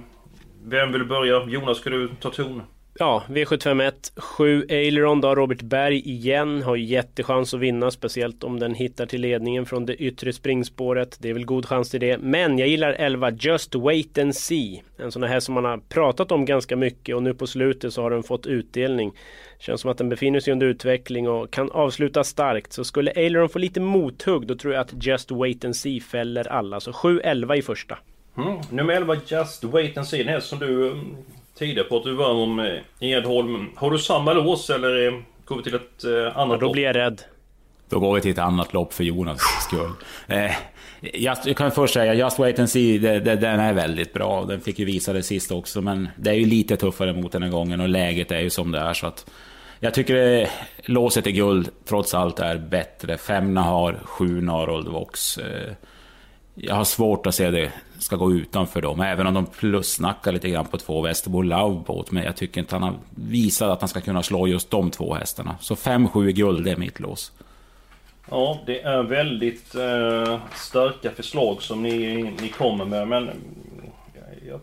vem 0.63 0.91
vill 0.91 1.05
börja? 1.05 1.43
Jonas, 1.47 1.77
ska 1.77 1.89
du 1.89 2.09
ta 2.19 2.29
ton? 2.29 2.61
Ja, 2.99 3.23
V751, 3.27 3.93
7 4.15 4.65
Aileron 4.69 5.21
då, 5.21 5.35
Robert 5.35 5.61
Berg 5.61 6.09
igen, 6.09 6.63
har 6.63 6.75
jättechans 6.75 7.53
att 7.53 7.59
vinna, 7.59 7.91
speciellt 7.91 8.43
om 8.43 8.59
den 8.59 8.73
hittar 8.73 9.05
till 9.05 9.21
ledningen 9.21 9.65
från 9.65 9.85
det 9.85 9.95
yttre 9.95 10.33
springspåret. 10.33 11.17
Det 11.21 11.29
är 11.29 11.33
väl 11.33 11.45
god 11.45 11.65
chans 11.65 11.89
till 11.89 11.99
det. 11.99 12.17
Men 12.17 12.59
jag 12.59 12.67
gillar 12.67 12.93
11 12.93 13.31
Just 13.31 13.75
Wait 13.75 14.17
and 14.17 14.35
See. 14.35 14.83
En 14.97 15.11
sån 15.11 15.23
här 15.23 15.39
som 15.39 15.53
man 15.53 15.65
har 15.65 15.77
pratat 15.77 16.31
om 16.31 16.45
ganska 16.45 16.75
mycket 16.75 17.15
och 17.15 17.23
nu 17.23 17.33
på 17.33 17.47
slutet 17.47 17.93
så 17.93 18.01
har 18.01 18.11
den 18.11 18.23
fått 18.23 18.45
utdelning. 18.45 19.11
Känns 19.59 19.81
som 19.81 19.91
att 19.91 19.97
den 19.97 20.09
befinner 20.09 20.39
sig 20.39 20.53
under 20.53 20.67
utveckling 20.67 21.29
och 21.29 21.51
kan 21.51 21.71
avsluta 21.71 22.23
starkt. 22.23 22.73
Så 22.73 22.83
skulle 22.83 23.11
Aileron 23.15 23.49
få 23.49 23.59
lite 23.59 23.79
mothugg 23.79 24.47
då 24.47 24.55
tror 24.55 24.73
jag 24.73 24.81
att 24.81 25.05
Just 25.05 25.31
Wait 25.31 25.65
and 25.65 25.75
See 25.75 25.99
fäller 25.99 26.47
alla. 26.47 26.79
Så 26.79 26.91
7-11 26.91 27.55
i 27.55 27.61
första. 27.61 27.97
Mm. 28.37 28.57
Nummer 28.69 28.93
11, 28.93 29.15
Just 29.27 29.63
Wait 29.63 29.97
and 29.97 30.07
See. 30.07 30.21
En 30.21 30.27
häst 30.27 30.47
som 30.47 30.59
du 30.59 30.91
mm, 30.91 31.15
tidigare 31.57 31.87
pratade 31.87 32.15
varm 32.15 32.37
om 32.37 32.79
Edholm. 32.99 33.69
Har 33.75 33.91
du 33.91 33.97
samma 33.99 34.33
lås 34.33 34.69
eller 34.69 35.07
eh, 35.07 35.13
går 35.45 35.57
vi 35.57 35.63
till 35.63 35.75
ett 35.75 36.03
eh, 36.03 36.37
annat 36.37 36.53
Och 36.53 36.59
då 36.59 36.65
lopp? 36.65 36.73
blir 36.73 36.83
jag 36.83 36.95
rädd. 36.95 37.21
Då 37.89 37.99
går 37.99 38.15
vi 38.15 38.21
till 38.21 38.31
ett 38.31 38.39
annat 38.39 38.73
lopp 38.73 38.93
för 38.93 39.03
Jonas 39.03 39.41
skull. 39.67 39.91
Eh, 40.27 40.51
just, 41.01 41.45
jag 41.45 41.57
kan 41.57 41.71
först 41.71 41.93
säga, 41.93 42.13
Just 42.13 42.39
Wait 42.39 42.59
and 42.59 42.69
See, 42.69 42.97
det, 42.97 43.19
det, 43.19 43.35
den 43.35 43.59
är 43.59 43.73
väldigt 43.73 44.13
bra. 44.13 44.45
Den 44.45 44.61
fick 44.61 44.79
ju 44.79 44.85
visa 44.85 45.13
det 45.13 45.23
sist 45.23 45.51
också, 45.51 45.81
men 45.81 46.09
det 46.17 46.29
är 46.29 46.33
ju 46.33 46.45
lite 46.45 46.77
tuffare 46.77 47.13
mot 47.13 47.31
den 47.31 47.43
här 47.43 47.49
gången 47.49 47.81
och 47.81 47.89
läget 47.89 48.31
är 48.31 48.39
ju 48.39 48.49
som 48.49 48.71
det 48.71 48.79
är. 48.79 48.93
Så 48.93 49.07
att 49.07 49.25
jag 49.79 49.93
tycker 49.93 50.41
eh, 50.41 50.47
låset 50.85 51.27
i 51.27 51.31
guld 51.31 51.69
trots 51.85 52.13
allt 52.13 52.39
är 52.39 52.57
bättre. 52.57 53.17
Fem 53.17 53.57
har, 53.57 53.99
sju 54.03 54.41
Narold 54.41 54.87
Vox. 54.87 55.37
Eh, 55.37 55.71
jag 56.55 56.75
har 56.75 56.83
svårt 56.83 57.27
att 57.27 57.35
se 57.35 57.51
det 57.51 57.71
ska 57.99 58.15
gå 58.15 58.31
utanför 58.31 58.81
dem, 58.81 59.01
även 59.01 59.27
om 59.27 59.33
de 59.33 59.45
plussnackar 59.45 60.31
lite 60.31 60.49
grann 60.49 60.65
på 60.65 60.77
två 60.77 61.01
Västerbo 61.01 61.41
Loveboat. 61.41 62.11
Men 62.11 62.23
jag 62.23 62.35
tycker 62.35 62.61
inte 62.61 62.75
han 62.75 62.83
har 62.83 62.93
visat 63.15 63.69
att 63.69 63.81
han 63.81 63.89
ska 63.89 64.01
kunna 64.01 64.23
slå 64.23 64.47
just 64.47 64.71
de 64.71 64.91
två 64.91 65.13
hästarna. 65.13 65.55
Så 65.59 65.75
5-7 65.75 66.31
guld, 66.31 66.65
det 66.65 66.71
är 66.71 66.77
mitt 66.77 66.99
lås. 66.99 67.31
Ja, 68.29 68.59
det 68.65 68.81
är 68.81 69.03
väldigt 69.03 69.75
eh, 69.75 70.39
starka 70.55 71.11
förslag 71.11 71.61
som 71.61 71.83
ni, 71.83 72.23
ni 72.41 72.49
kommer 72.49 72.85
med 72.85 73.07
men 73.07 73.27
eh, 73.27 73.33
jag 74.47 74.59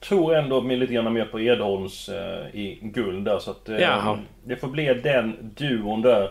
tror 0.00 0.36
ändå 0.36 0.60
med 0.60 0.78
lite 0.78 0.92
grann 0.92 1.12
mer 1.12 1.24
på 1.24 1.40
Edholms 1.40 2.08
eh, 2.08 2.54
i 2.54 2.78
guld 2.82 3.24
där 3.24 3.38
så 3.38 3.50
att 3.50 3.68
eh, 3.68 4.16
det 4.44 4.56
får 4.56 4.68
bli 4.68 4.94
den 5.02 5.52
duon 5.56 6.02
där. 6.02 6.30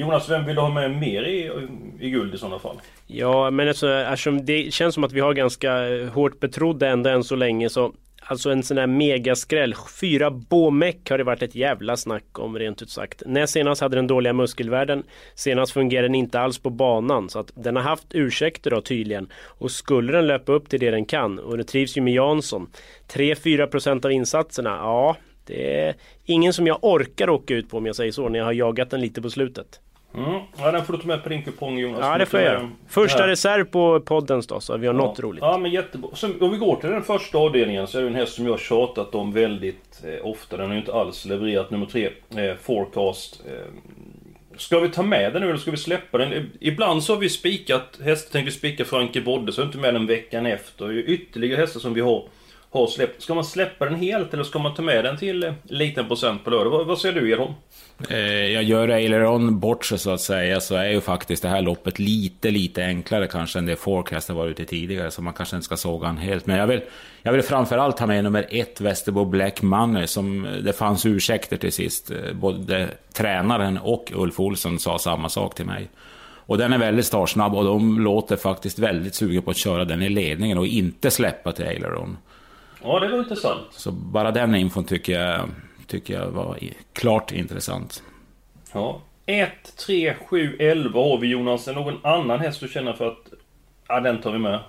Jonas, 0.00 0.30
vem 0.30 0.46
vill 0.46 0.54
du 0.54 0.60
ha 0.60 0.70
med 0.70 0.90
mer 0.90 1.22
i, 1.22 1.50
i 2.00 2.10
guld 2.10 2.34
i 2.34 2.38
sådana 2.38 2.58
fall? 2.58 2.76
Ja, 3.06 3.50
men 3.50 3.68
alltså, 3.68 3.88
eftersom 3.88 4.44
det 4.44 4.72
känns 4.72 4.94
som 4.94 5.04
att 5.04 5.12
vi 5.12 5.20
har 5.20 5.34
ganska 5.34 5.70
hårt 6.14 6.40
betrodda 6.40 6.88
ändå 6.88 7.10
än 7.10 7.24
så 7.24 7.36
länge 7.36 7.68
så 7.68 7.92
Alltså 8.22 8.50
en 8.50 8.62
sån 8.62 8.78
här 8.78 8.86
megaskräll. 8.86 9.74
Fyra 10.00 10.30
Bomek 10.30 11.10
har 11.10 11.18
det 11.18 11.24
varit 11.24 11.42
ett 11.42 11.54
jävla 11.54 11.96
snack 11.96 12.38
om 12.38 12.58
rent 12.58 12.82
ut 12.82 12.90
sagt. 12.90 13.22
Näst 13.26 13.52
senast 13.52 13.80
hade 13.80 13.96
den 13.96 14.06
dåliga 14.06 14.32
muskelvärden. 14.32 15.02
Senast 15.34 15.72
fungerade 15.72 16.08
den 16.08 16.14
inte 16.14 16.40
alls 16.40 16.58
på 16.58 16.70
banan. 16.70 17.28
Så 17.28 17.38
att 17.38 17.52
den 17.54 17.76
har 17.76 17.82
haft 17.82 18.06
ursäkter 18.10 18.70
då 18.70 18.80
tydligen. 18.80 19.28
Och 19.44 19.70
skulle 19.70 20.12
den 20.12 20.26
löpa 20.26 20.52
upp 20.52 20.68
till 20.68 20.80
det 20.80 20.90
den 20.90 21.04
kan. 21.04 21.38
Och 21.38 21.56
den 21.56 21.66
trivs 21.66 21.96
ju 21.96 22.00
med 22.00 22.14
Jansson. 22.14 22.70
3-4% 23.12 24.04
av 24.04 24.12
insatserna. 24.12 24.70
Ja, 24.70 25.16
det 25.46 25.80
är 25.80 25.94
ingen 26.24 26.52
som 26.52 26.66
jag 26.66 26.78
orkar 26.82 27.30
åka 27.30 27.54
ut 27.54 27.70
på 27.70 27.76
om 27.76 27.86
jag 27.86 27.96
säger 27.96 28.12
så. 28.12 28.28
När 28.28 28.38
jag 28.38 28.46
har 28.46 28.52
jagat 28.52 28.90
den 28.90 29.00
lite 29.00 29.22
på 29.22 29.30
slutet. 29.30 29.80
Mm. 30.14 30.40
Ja, 30.58 30.72
den 30.72 30.84
får 30.84 30.92
du 30.92 30.98
ta 30.98 31.06
med 31.06 31.22
på 31.22 31.28
din 31.28 31.42
kupong 31.42 31.78
Jonas. 31.78 32.00
Ja, 32.00 32.18
det 32.18 32.26
får 32.26 32.40
jag 32.40 32.52
göra. 32.52 32.70
Första 32.88 33.28
reserv 33.28 33.64
på 33.64 34.00
poddens 34.00 34.46
då, 34.46 34.60
så 34.60 34.76
vi 34.76 34.86
har 34.86 34.94
ja. 34.94 34.98
något 34.98 35.20
roligt. 35.20 35.42
Ja, 35.42 35.58
men 35.58 35.70
jättebra. 35.70 36.10
Så, 36.14 36.28
om 36.40 36.50
vi 36.50 36.56
går 36.56 36.76
till 36.76 36.90
den 36.90 37.02
första 37.02 37.38
avdelningen 37.38 37.86
så 37.86 37.98
är 37.98 38.02
det 38.02 38.08
en 38.08 38.14
häst 38.14 38.34
som 38.34 38.44
jag 38.44 38.52
har 38.52 38.58
tjatat 38.58 39.14
om 39.14 39.32
väldigt 39.32 40.02
eh, 40.04 40.26
ofta. 40.26 40.56
Den 40.56 40.66
har 40.66 40.74
ju 40.74 40.80
inte 40.80 40.94
alls 40.94 41.24
levererat 41.24 41.70
nummer 41.70 41.86
tre, 41.86 42.10
eh, 42.36 42.56
Forecast. 42.62 43.42
Eh, 43.46 43.52
ska 44.56 44.80
vi 44.80 44.88
ta 44.88 45.02
med 45.02 45.32
den 45.32 45.42
nu 45.42 45.48
eller 45.48 45.58
ska 45.58 45.70
vi 45.70 45.76
släppa 45.76 46.18
den? 46.18 46.50
Ibland 46.60 47.04
så 47.04 47.14
har 47.14 47.20
vi 47.20 47.28
spikat 47.28 47.98
hästar, 48.04 48.32
tänkte 48.32 48.52
spika 48.52 48.84
Franke 48.84 49.20
Bodde, 49.20 49.52
så 49.52 49.62
är 49.62 49.66
inte 49.66 49.78
med 49.78 49.94
den 49.94 50.06
veckan 50.06 50.46
efter. 50.46 50.92
Ytterligare 50.92 51.60
hästar 51.60 51.80
som 51.80 51.94
vi 51.94 52.00
har 52.00 52.28
har 52.72 52.86
släppt. 52.86 53.22
Ska 53.22 53.34
man 53.34 53.44
släppa 53.44 53.84
den 53.84 53.94
helt 53.94 54.34
eller 54.34 54.44
ska 54.44 54.58
man 54.58 54.74
ta 54.74 54.82
med 54.82 55.04
den 55.04 55.16
till 55.16 55.44
eh, 55.44 55.52
liten 55.62 56.08
procent 56.08 56.44
på 56.44 56.50
lördag? 56.50 56.70
Vad, 56.70 56.86
vad 56.86 56.98
säger 56.98 57.20
du 57.20 57.32
Edholm? 57.32 57.52
Eh, 58.08 58.18
jag 58.46 58.62
gör 58.62 58.88
Aileron 58.88 59.60
bort 59.60 59.84
sig 59.84 59.98
så 59.98 60.10
att 60.10 60.20
säga, 60.20 60.60
så 60.60 60.74
är 60.74 60.88
ju 60.88 61.00
faktiskt 61.00 61.42
det 61.42 61.48
här 61.48 61.62
loppet 61.62 61.98
lite, 61.98 62.50
lite 62.50 62.84
enklare 62.84 63.26
kanske 63.26 63.58
än 63.58 63.66
det 63.66 63.76
Forecast 63.76 64.28
har 64.28 64.36
varit 64.36 64.50
ute 64.50 64.64
tidigare, 64.64 65.10
så 65.10 65.22
man 65.22 65.34
kanske 65.34 65.56
inte 65.56 65.64
ska 65.64 65.76
såga 65.76 66.06
han 66.06 66.16
helt. 66.16 66.46
Men 66.46 66.56
jag 66.56 66.66
vill, 66.66 66.80
jag 67.22 67.32
vill 67.32 67.42
framförallt 67.42 67.98
ha 67.98 68.06
med 68.06 68.24
nummer 68.24 68.46
ett, 68.50 68.80
Västerbo 68.80 69.24
Black 69.24 69.62
Money, 69.62 70.06
som 70.06 70.46
eh, 70.46 70.52
det 70.52 70.72
fanns 70.72 71.06
ursäkter 71.06 71.56
till 71.56 71.72
sist. 71.72 72.10
Eh, 72.10 72.32
både 72.32 72.88
tränaren 73.12 73.78
och 73.78 74.12
Ulf 74.14 74.40
Olsson 74.40 74.78
sa 74.78 74.98
samma 74.98 75.28
sak 75.28 75.54
till 75.54 75.66
mig. 75.66 75.88
Och 76.50 76.58
den 76.58 76.72
är 76.72 76.78
väldigt 76.78 77.06
startsnabb 77.06 77.54
och 77.54 77.64
de 77.64 78.00
låter 78.00 78.36
faktiskt 78.36 78.78
väldigt 78.78 79.14
sugen 79.14 79.42
på 79.42 79.50
att 79.50 79.56
köra 79.56 79.84
den 79.84 80.02
i 80.02 80.08
ledningen 80.08 80.58
och 80.58 80.66
inte 80.66 81.10
släppa 81.10 81.52
till 81.52 81.66
Aileron. 81.66 82.16
Ja, 82.82 83.00
det 83.00 83.08
var 83.08 83.18
intressant. 83.18 83.66
Så 83.70 83.92
bara 83.92 84.30
den 84.30 84.54
infon 84.54 84.84
tycker 84.84 85.20
jag, 85.20 85.48
tycker 85.86 86.14
jag 86.14 86.26
var 86.26 86.58
klart 86.92 87.32
intressant. 87.32 88.02
Ja. 88.72 89.00
1, 89.26 89.50
3, 89.86 90.14
7, 90.28 90.56
11 90.58 91.00
har 91.00 91.18
vi 91.18 91.28
Jonas. 91.28 91.68
Är 91.68 91.74
någon 91.74 91.98
annan 92.02 92.40
häst 92.40 92.60
du 92.60 92.68
känner 92.68 92.92
för 92.92 93.08
att... 93.08 93.32
Ja, 93.88 94.00
den 94.00 94.20
tar 94.20 94.32
vi 94.32 94.38
med. 94.38 94.60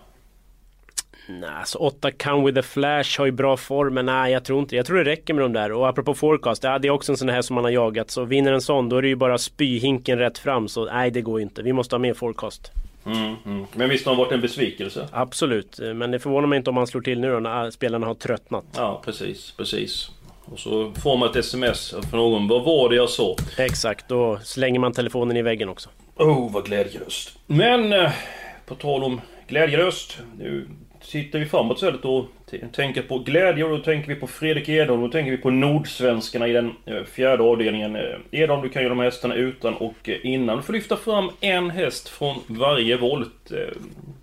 Nej, 1.27 1.49
alltså 1.59 1.77
8 1.77 2.11
Come 2.11 2.45
With 2.45 2.59
A 2.59 2.61
Flash 2.61 3.19
har 3.19 3.25
ju 3.25 3.31
bra 3.31 3.57
form, 3.57 3.93
men 3.93 4.05
nej 4.05 4.31
jag 4.31 4.43
tror 4.43 4.59
inte 4.59 4.75
Jag 4.75 4.85
tror 4.85 4.97
det 4.97 5.11
räcker 5.11 5.33
med 5.33 5.43
de 5.43 5.53
där. 5.53 5.71
Och 5.71 5.89
apropå 5.89 6.13
forecast, 6.13 6.63
ja, 6.63 6.79
det 6.79 6.87
är 6.87 6.91
också 6.91 7.11
en 7.11 7.17
sån 7.17 7.29
här 7.29 7.41
som 7.41 7.55
man 7.55 7.63
har 7.63 7.71
jagat. 7.71 8.11
Så 8.11 8.25
vinner 8.25 8.51
en 8.53 8.61
sån, 8.61 8.89
då 8.89 8.97
är 8.97 9.01
det 9.01 9.07
ju 9.07 9.15
bara 9.15 9.37
spyhinken 9.37 10.17
rätt 10.19 10.37
fram. 10.37 10.67
Så 10.67 10.85
nej, 10.85 11.11
det 11.11 11.21
går 11.21 11.41
inte. 11.41 11.61
Vi 11.61 11.73
måste 11.73 11.95
ha 11.95 11.99
mer 11.99 12.13
forecast. 12.13 12.71
Mm, 13.05 13.35
mm. 13.45 13.65
Men 13.75 13.89
visst 13.89 14.05
har 14.05 14.13
det 14.13 14.17
varit 14.17 14.31
en 14.31 14.41
besvikelse? 14.41 15.07
Absolut, 15.11 15.79
men 15.95 16.11
det 16.11 16.19
förvånar 16.19 16.47
mig 16.47 16.57
inte 16.57 16.69
om 16.69 16.77
han 16.77 16.87
slår 16.87 17.01
till 17.01 17.19
nu 17.19 17.31
då 17.31 17.39
när 17.39 17.71
spelarna 17.71 18.07
har 18.07 18.13
tröttnat. 18.13 18.65
Ja, 18.75 19.01
precis, 19.05 19.51
precis. 19.57 20.11
Och 20.45 20.59
så 20.59 20.91
får 21.03 21.17
man 21.17 21.29
ett 21.29 21.35
sms 21.35 21.95
från 22.09 22.19
någon. 22.19 22.47
Vad 22.47 22.63
var 22.63 22.89
det 22.89 22.95
jag 22.95 23.09
sa? 23.09 23.35
Exakt, 23.57 24.07
då 24.07 24.39
slänger 24.43 24.79
man 24.79 24.93
telefonen 24.93 25.37
i 25.37 25.41
väggen 25.41 25.69
också. 25.69 25.89
Oh, 26.15 26.51
vad 26.51 26.65
glädjelöst. 26.65 27.39
Men, 27.47 27.93
eh, 27.93 28.11
på 28.65 28.75
tal 28.75 29.03
om 29.03 29.21
glädjelöst. 29.47 30.17
Nu 30.37 30.67
tittar 31.09 31.39
vi 31.39 31.45
framåt 31.45 31.77
istället 31.77 32.05
och 32.05 32.25
tänker 32.71 33.01
på 33.01 33.19
glädje 33.19 33.63
och 33.63 33.77
då 33.77 33.83
tänker 33.83 34.07
vi 34.07 34.15
på 34.15 34.27
Fredrik 34.27 34.69
Edholm. 34.69 35.01
Då 35.01 35.09
tänker 35.09 35.31
vi 35.31 35.37
på 35.37 35.49
Nordsvenskarna 35.49 36.47
i 36.47 36.53
den 36.53 36.71
eh, 36.85 37.03
fjärde 37.03 37.43
avdelningen. 37.43 37.95
Eh, 37.95 38.01
Edholm, 38.31 38.61
du 38.61 38.69
kan 38.69 38.83
ju 38.83 38.89
de 38.89 38.97
här 38.97 39.05
hästarna 39.05 39.35
utan 39.35 39.73
och 39.73 40.09
eh, 40.09 40.25
innan. 40.25 40.57
Du 40.57 40.63
får 40.63 40.73
lyfta 40.73 40.97
fram 40.97 41.29
en 41.41 41.69
häst 41.69 42.09
från 42.09 42.39
varje 42.47 42.97
volt. 42.97 43.51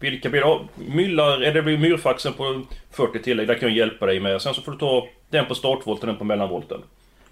Vilka 0.00 0.28
blir 0.28 0.40
det? 0.40 0.58
Myllar, 0.94 1.36
eller 1.36 1.52
det 1.52 1.62
blir 1.62 1.78
myrfaxen 1.78 2.32
på 2.32 2.62
40 2.90 3.22
tillägg. 3.22 3.48
Där 3.48 3.54
kan 3.54 3.68
jag 3.68 3.78
hjälpa 3.78 4.06
dig 4.06 4.20
med. 4.20 4.42
Sen 4.42 4.54
så 4.54 4.62
får 4.62 4.72
du 4.72 4.78
ta 4.78 5.08
den 5.30 5.46
på 5.46 5.54
startvolten 5.54 6.08
och 6.08 6.12
den 6.12 6.18
på 6.18 6.24
mellanvolten. 6.24 6.80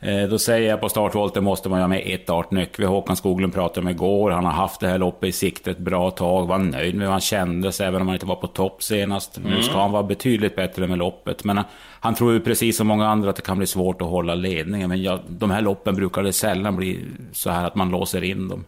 Eh, 0.01 0.23
då 0.23 0.39
säger 0.39 0.71
jag 0.71 0.81
på 0.81 0.89
startvolten 0.89 1.45
måste 1.45 1.69
man 1.69 1.81
ha 1.81 1.89
med 1.89 2.03
ett 2.07 2.31
art 2.31 2.51
Nyckve. 2.51 2.87
Håkan 2.87 3.17
Skoglund 3.17 3.55
pratade 3.55 3.85
med 3.85 3.91
igår. 3.91 4.31
Han 4.31 4.45
har 4.45 4.53
haft 4.53 4.81
det 4.81 4.89
här 4.89 4.99
loppet 4.99 5.29
i 5.29 5.33
sikte 5.33 5.71
ett 5.71 5.79
bra 5.79 6.11
tag. 6.11 6.47
Var 6.47 6.59
nöjd 6.59 6.95
med 6.95 7.07
hur 7.07 7.13
han 7.13 7.21
kändes, 7.21 7.81
även 7.81 8.01
om 8.01 8.09
han 8.09 8.15
inte 8.15 8.27
var 8.27 8.37
på 8.37 8.47
topp 8.47 8.83
senast. 8.83 9.37
Mm. 9.39 9.51
Nu 9.51 9.63
ska 9.63 9.79
han 9.79 9.93
vara 9.93 10.03
betydligt 10.03 10.57
bättre 10.57 10.87
med 10.87 10.99
loppet. 10.99 11.45
Men 11.45 11.61
han 12.01 12.15
tror 12.15 12.33
ju 12.33 12.41
precis 12.41 12.77
som 12.77 12.87
många 12.87 13.09
andra 13.09 13.31
att 13.31 13.37
det 13.37 13.43
kan 13.43 13.59
bli 13.59 13.67
svårt 13.67 14.03
att 14.03 14.09
hålla 14.09 14.35
ledningen. 14.35 14.89
Men 14.89 15.03
ja, 15.03 15.19
de 15.29 15.51
här 15.51 15.61
loppen 15.61 15.97
brukar 15.97 16.23
det 16.23 16.33
sällan 16.33 16.77
bli 16.77 17.01
så 17.33 17.51
här 17.51 17.67
att 17.67 17.75
man 17.75 17.91
låser 17.91 18.25
in 18.25 18.49
dem. 18.49 18.65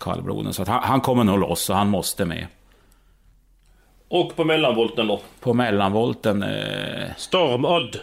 Kallbloden. 0.00 0.52
Så 0.52 0.64
han, 0.64 0.82
han, 0.82 1.00
kommer 1.00 1.24
nog 1.24 1.38
loss 1.38 1.70
och 1.70 1.76
han 1.76 1.88
måste 1.88 2.24
med. 2.24 2.46
Och 4.08 4.36
på 4.36 4.44
mellanvolten 4.44 5.06
då? 5.06 5.20
På 5.40 5.54
mellanvolten... 5.54 6.42
Eh... 6.42 7.08
Stormodd. 7.16 7.96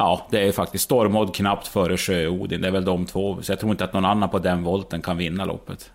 Ja, 0.00 0.26
det 0.30 0.40
är 0.40 0.52
faktiskt 0.52 0.84
Stormodd 0.84 1.34
knappt 1.34 1.68
före 1.68 1.96
Sjöodin. 1.96 2.60
Det 2.60 2.68
är 2.68 2.72
väl 2.72 2.84
de 2.84 3.06
två. 3.06 3.42
Så 3.42 3.52
jag 3.52 3.60
tror 3.60 3.70
inte 3.72 3.84
att 3.84 3.92
någon 3.92 4.04
annan 4.04 4.28
på 4.28 4.38
den 4.38 4.62
volten 4.62 5.02
kan 5.02 5.16
vinna 5.16 5.44
loppet. 5.44 5.92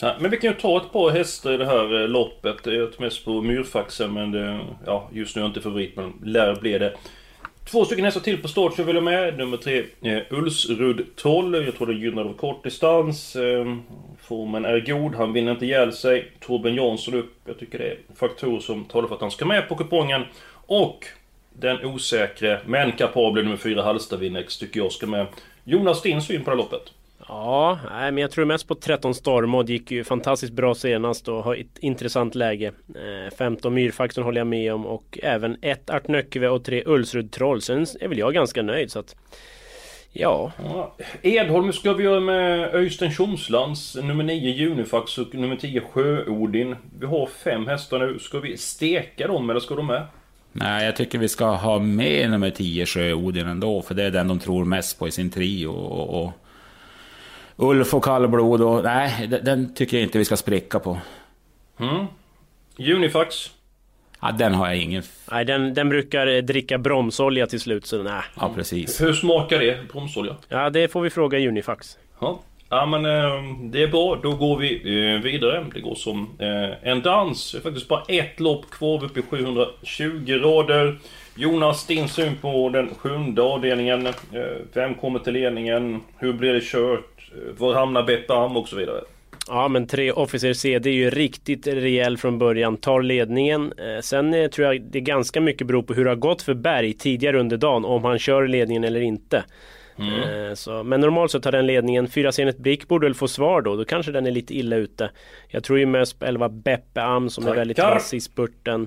Ja, 0.00 0.14
men 0.20 0.30
vi 0.30 0.36
kan 0.36 0.50
ju 0.50 0.56
ta 0.56 0.76
ett 0.76 0.92
par 0.92 1.10
hästar 1.10 1.52
i 1.52 1.56
det 1.56 1.66
här 1.66 2.02
eh, 2.02 2.08
loppet. 2.08 2.56
Jag 2.64 2.92
tar 2.92 3.04
mest 3.04 3.24
på 3.24 3.42
myrfaxen 3.42 4.12
men 4.12 4.30
det, 4.30 4.60
ja, 4.86 5.08
just 5.12 5.36
nu 5.36 5.42
är 5.42 5.44
jag 5.44 5.50
inte 5.50 5.60
favorit 5.60 5.96
men 5.96 6.12
lär 6.24 6.54
bli 6.54 6.78
det. 6.78 6.94
Två 7.70 7.84
stycken 7.84 8.04
hästar 8.04 8.20
till 8.20 8.42
på 8.42 8.48
start 8.48 8.74
som 8.74 8.86
vill 8.86 8.94
jag 8.94 9.04
med. 9.04 9.38
Nummer 9.38 9.56
tre, 9.56 9.84
eh, 10.02 10.22
Ulsrud 10.30 11.06
12. 11.16 11.64
Jag 11.64 11.76
tror 11.76 11.86
det 11.86 11.94
gynnar 11.94 12.24
av 12.24 12.32
kort 12.32 12.64
distans. 12.64 13.36
Eh, 13.36 13.76
formen 14.20 14.64
är 14.64 14.80
god, 14.80 15.14
han 15.14 15.32
vinner 15.32 15.52
inte 15.52 15.66
ihjäl 15.66 15.92
sig. 15.92 16.32
Torben 16.40 16.74
Jansson 16.74 17.14
upp. 17.14 17.34
Jag 17.44 17.58
tycker 17.58 17.78
det 17.78 17.84
är 17.84 17.98
faktorer 18.16 18.60
som 18.60 18.84
talar 18.84 19.08
för 19.08 19.14
att 19.14 19.20
han 19.20 19.30
ska 19.30 19.44
med 19.44 19.68
på 19.68 19.76
kupongen. 19.76 20.22
Och 20.66 21.06
den 21.54 21.84
osäkre 21.84 22.60
men 22.66 22.92
kapabla 22.92 23.42
nummer 23.42 23.56
4 23.56 23.82
Halstavinex 23.82 24.58
tycker 24.58 24.80
jag 24.80 24.92
ska 24.92 25.06
med. 25.06 25.26
Jonas, 25.64 26.02
din 26.02 26.22
syn 26.22 26.44
på 26.44 26.50
det 26.50 26.56
här 26.56 26.62
loppet? 26.62 26.92
Ja, 27.28 27.78
nej, 27.90 28.12
men 28.12 28.22
jag 28.22 28.30
tror 28.30 28.44
mest 28.44 28.68
på 28.68 28.74
13 28.74 29.14
Stormod. 29.14 29.68
Gick 29.68 29.90
ju 29.90 30.04
fantastiskt 30.04 30.52
bra 30.52 30.74
senast 30.74 31.28
och 31.28 31.44
har 31.44 31.54
ett 31.54 31.78
intressant 31.80 32.34
läge. 32.34 32.72
Eh, 32.94 33.34
15 33.38 33.74
Myrfaxen 33.74 34.24
håller 34.24 34.40
jag 34.40 34.46
med 34.46 34.74
om 34.74 34.86
och 34.86 35.18
även 35.22 35.56
ett 35.62 35.90
Art 35.90 36.08
Nöckve 36.08 36.48
och 36.48 36.64
tre 36.64 36.82
Ulsrud 36.86 37.32
Troll. 37.32 37.62
Sen 37.62 37.86
är 38.00 38.08
väl 38.08 38.18
jag 38.18 38.34
ganska 38.34 38.62
nöjd 38.62 38.90
så 38.90 38.98
att... 38.98 39.16
Ja. 40.12 40.52
ja. 40.64 40.96
Edholm 41.22 41.72
ska 41.72 41.92
vi 41.92 42.04
göra 42.04 42.20
med 42.20 42.74
Öystein 42.74 43.12
Tjomslands 43.12 43.96
nummer 43.96 44.24
9 44.24 44.50
Junifax 44.50 45.18
och 45.18 45.34
nummer 45.34 45.56
10 45.56 45.80
Sjöodin. 45.80 46.76
Vi 46.98 47.06
har 47.06 47.26
fem 47.26 47.66
hästar 47.66 47.98
nu. 47.98 48.18
Ska 48.18 48.38
vi 48.38 48.56
steka 48.56 49.26
dem 49.26 49.50
eller 49.50 49.60
ska 49.60 49.74
de 49.74 49.86
med? 49.86 50.06
Nej, 50.52 50.84
jag 50.84 50.96
tycker 50.96 51.18
vi 51.18 51.28
ska 51.28 51.46
ha 51.46 51.78
med 51.78 52.30
nummer 52.30 52.50
10 52.50 52.86
Sjöodin 52.86 53.46
ändå, 53.46 53.82
för 53.82 53.94
det 53.94 54.02
är 54.02 54.10
den 54.10 54.28
de 54.28 54.38
tror 54.38 54.64
mest 54.64 54.98
på 54.98 55.08
i 55.08 55.10
sin 55.10 55.30
trio. 55.30 55.68
Och, 55.68 56.24
och 56.24 56.32
Ulf 57.56 57.94
och 57.94 58.04
kallblod 58.04 58.62
och... 58.62 58.84
Nej, 58.84 59.26
den 59.42 59.74
tycker 59.74 59.96
jag 59.96 60.04
inte 60.04 60.18
vi 60.18 60.24
ska 60.24 60.36
spricka 60.36 60.78
på. 60.78 60.98
Mm. 61.80 62.06
Unifax? 62.78 63.50
Ja, 64.20 64.32
den 64.32 64.54
har 64.54 64.66
jag 64.66 64.76
ingen... 64.76 65.02
Nej, 65.30 65.44
den, 65.44 65.74
den 65.74 65.88
brukar 65.88 66.42
dricka 66.42 66.78
bromsolja 66.78 67.46
till 67.46 67.60
slut, 67.60 67.86
så 67.86 68.02
nej. 68.02 68.22
Ja, 68.40 68.50
precis. 68.54 69.00
Hur 69.00 69.12
smakar 69.12 69.58
det, 69.58 69.88
bromsolja? 69.88 70.36
Ja, 70.48 70.70
det 70.70 70.88
får 70.88 71.00
vi 71.00 71.10
fråga 71.10 71.38
Unifax. 71.38 71.98
Ja. 72.20 72.40
Ja 72.74 72.86
men 72.86 73.06
ehm, 73.06 73.70
det 73.70 73.82
är 73.82 73.88
bra, 73.88 74.18
då 74.22 74.34
går 74.34 74.58
vi 74.58 74.74
eh, 74.74 75.22
vidare. 75.22 75.66
Det 75.74 75.80
går 75.80 75.94
som 75.94 76.28
eh, 76.38 76.88
en 76.90 77.02
dans. 77.02 77.52
Det 77.52 77.58
är 77.58 77.62
faktiskt 77.62 77.88
bara 77.88 78.02
ett 78.08 78.40
lopp 78.40 78.70
kvar 78.70 79.04
uppe 79.04 79.20
i 79.20 79.22
720 79.22 80.40
rader. 80.42 80.98
Jonas, 81.36 81.86
din 81.86 82.08
syn 82.08 82.36
på 82.40 82.68
den 82.68 82.90
sjunde 82.94 83.42
avdelningen. 83.42 84.06
Eh, 84.06 84.12
vem 84.72 84.94
kommer 84.94 85.18
till 85.18 85.32
ledningen? 85.32 86.00
Hur 86.18 86.32
blir 86.32 86.52
det 86.52 86.64
kört? 86.64 87.30
Var 87.58 87.74
hamnar 87.74 88.02
Bettan 88.02 88.56
och 88.56 88.68
så 88.68 88.76
vidare? 88.76 89.00
Ja 89.48 89.68
men 89.68 89.86
tre 89.86 90.12
Officer 90.12 90.52
C, 90.52 90.78
det 90.78 90.90
är 90.90 90.94
ju 90.94 91.10
riktigt 91.10 91.66
rejäl 91.66 92.18
från 92.18 92.38
början. 92.38 92.76
Tar 92.76 93.02
ledningen. 93.02 93.72
Sen 94.02 94.50
tror 94.50 94.66
jag 94.66 94.82
det 94.82 94.98
är 94.98 95.02
ganska 95.02 95.40
mycket 95.40 95.66
beror 95.66 95.82
på 95.82 95.94
hur 95.94 96.04
det 96.04 96.10
har 96.10 96.16
gått 96.16 96.42
för 96.42 96.54
Berg 96.54 96.92
tidigare 96.92 97.40
under 97.40 97.56
dagen. 97.56 97.84
Om 97.84 98.04
han 98.04 98.18
kör 98.18 98.46
ledningen 98.46 98.84
eller 98.84 99.00
inte. 99.00 99.44
Mm. 99.98 100.48
Eh, 100.48 100.54
så, 100.54 100.82
men 100.82 101.00
normalt 101.00 101.30
sett 101.30 101.44
har 101.44 101.52
den 101.52 101.66
ledningen. 101.66 102.08
Fyra 102.08 102.32
senet 102.32 102.58
Brick 102.58 102.88
borde 102.88 103.06
väl 103.06 103.14
få 103.14 103.28
svar 103.28 103.62
då. 103.62 103.76
Då 103.76 103.84
kanske 103.84 104.12
den 104.12 104.26
är 104.26 104.30
lite 104.30 104.54
illa 104.54 104.76
ute. 104.76 105.10
Jag 105.48 105.64
tror 105.64 105.78
ju 105.78 105.86
mest 105.86 106.18
på 106.18 106.26
11 106.26 106.48
Beppe 106.48 107.02
Am 107.02 107.30
som 107.30 107.44
Tackar. 107.44 107.54
är 107.54 107.58
väldigt 107.58 107.78
vass 107.78 108.14
i 108.14 108.20
spurten. 108.20 108.86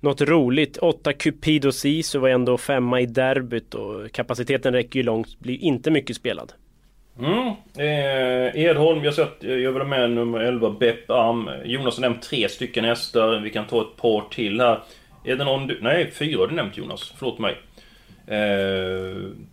Något 0.00 0.20
roligt. 0.20 0.76
8 0.76 1.12
Cupido 1.12 1.72
Sisu 1.72 2.18
var 2.18 2.28
ändå 2.28 2.58
femma 2.58 3.00
i 3.00 3.06
derbyt 3.06 3.74
och 3.74 4.12
kapaciteten 4.12 4.72
räcker 4.72 4.98
ju 4.98 5.02
långt. 5.02 5.38
Blir 5.38 5.64
inte 5.64 5.90
mycket 5.90 6.16
spelad. 6.16 6.52
Mm. 7.18 7.48
Eh, 7.78 8.64
Edholm, 8.64 9.04
jag 9.04 9.14
sett, 9.14 9.36
jag 9.40 9.72
vill 9.72 9.84
med 9.84 10.10
nummer 10.10 10.40
11 10.40 10.70
Beppe 10.70 11.14
Am. 11.14 11.50
Jonas 11.64 11.96
har 11.96 12.00
nämnt 12.00 12.22
tre 12.22 12.48
stycken 12.48 12.84
hästar. 12.84 13.40
Vi 13.40 13.50
kan 13.50 13.66
ta 13.66 13.80
ett 13.80 13.96
par 13.96 14.24
till 14.30 14.60
här. 14.60 14.80
Är 15.24 15.36
det 15.36 15.44
någon 15.44 15.66
du... 15.66 15.78
Nej, 15.80 16.10
fyra 16.10 16.40
har 16.40 16.46
du 16.46 16.54
nämnt 16.54 16.76
Jonas. 16.76 17.14
Förlåt 17.18 17.38
mig. 17.38 17.56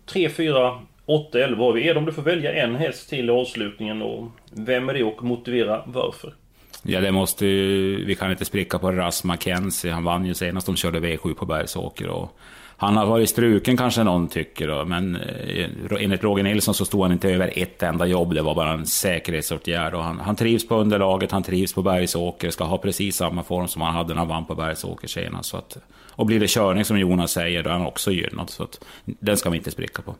3, 0.06 0.28
4, 0.28 0.80
8, 1.06 1.38
11 1.38 1.64
har 1.64 1.72
vi. 1.72 1.88
Edom, 1.88 2.04
du 2.04 2.12
får 2.12 2.22
välja 2.22 2.64
en 2.64 2.74
häst 2.74 3.08
till 3.08 3.28
i 3.28 3.32
avslutningen 3.32 4.02
och 4.02 4.28
vem 4.50 4.88
är 4.88 4.94
det 4.94 5.04
och 5.04 5.24
motivera 5.24 5.82
varför? 5.86 6.34
Ja, 6.82 7.00
det 7.00 7.12
måste 7.12 7.46
ju, 7.46 8.04
Vi 8.04 8.14
kan 8.14 8.30
inte 8.30 8.44
spricka 8.44 8.78
på 8.78 8.92
Ras 8.92 9.24
Mackenzie. 9.24 9.92
Han 9.92 10.04
vann 10.04 10.26
ju 10.26 10.34
senast 10.34 10.66
de 10.66 10.76
körde 10.76 11.00
V7 11.00 11.34
på 11.34 11.46
Bergsåker. 11.46 12.08
Och 12.08 12.38
han 12.76 12.96
har 12.96 13.06
varit 13.06 13.30
struken 13.30 13.76
kanske 13.76 14.04
någon 14.04 14.28
tycker, 14.28 14.68
då, 14.68 14.84
men 14.84 15.16
eh, 15.16 15.70
enligt 16.00 16.24
Roger 16.24 16.44
Nilsson 16.44 16.74
så 16.74 16.84
stod 16.84 17.02
han 17.02 17.12
inte 17.12 17.30
över 17.30 17.52
ett 17.56 17.82
enda 17.82 18.06
jobb. 18.06 18.34
Det 18.34 18.42
var 18.42 18.54
bara 18.54 18.72
en 18.72 18.86
säkerhetsåtgärd. 18.86 19.94
Och 19.94 20.04
han, 20.04 20.20
han 20.20 20.36
trivs 20.36 20.68
på 20.68 20.76
underlaget, 20.76 21.32
han 21.32 21.42
trivs 21.42 21.72
på 21.72 21.82
Bergsåker. 21.82 22.50
Ska 22.50 22.64
ha 22.64 22.78
precis 22.78 23.16
samma 23.16 23.42
form 23.42 23.68
som 23.68 23.82
han 23.82 23.94
hade 23.94 24.08
när 24.08 24.18
han 24.18 24.28
vann 24.28 24.46
på 24.46 24.54
Bergsåker 24.54 25.08
senast. 25.08 25.50
Så 25.50 25.56
att, 25.56 25.78
och 26.18 26.26
blir 26.26 26.40
det 26.40 26.50
körning 26.50 26.84
som 26.84 26.98
Jonas 26.98 27.32
säger, 27.32 27.62
då 27.62 27.70
är 27.70 27.74
han 27.74 27.86
också 27.86 28.10
gynnad. 28.10 28.50
Så 28.50 28.62
att, 28.62 28.84
den 29.04 29.36
ska 29.36 29.50
vi 29.50 29.56
inte 29.56 29.70
spricka 29.70 30.02
på. 30.02 30.14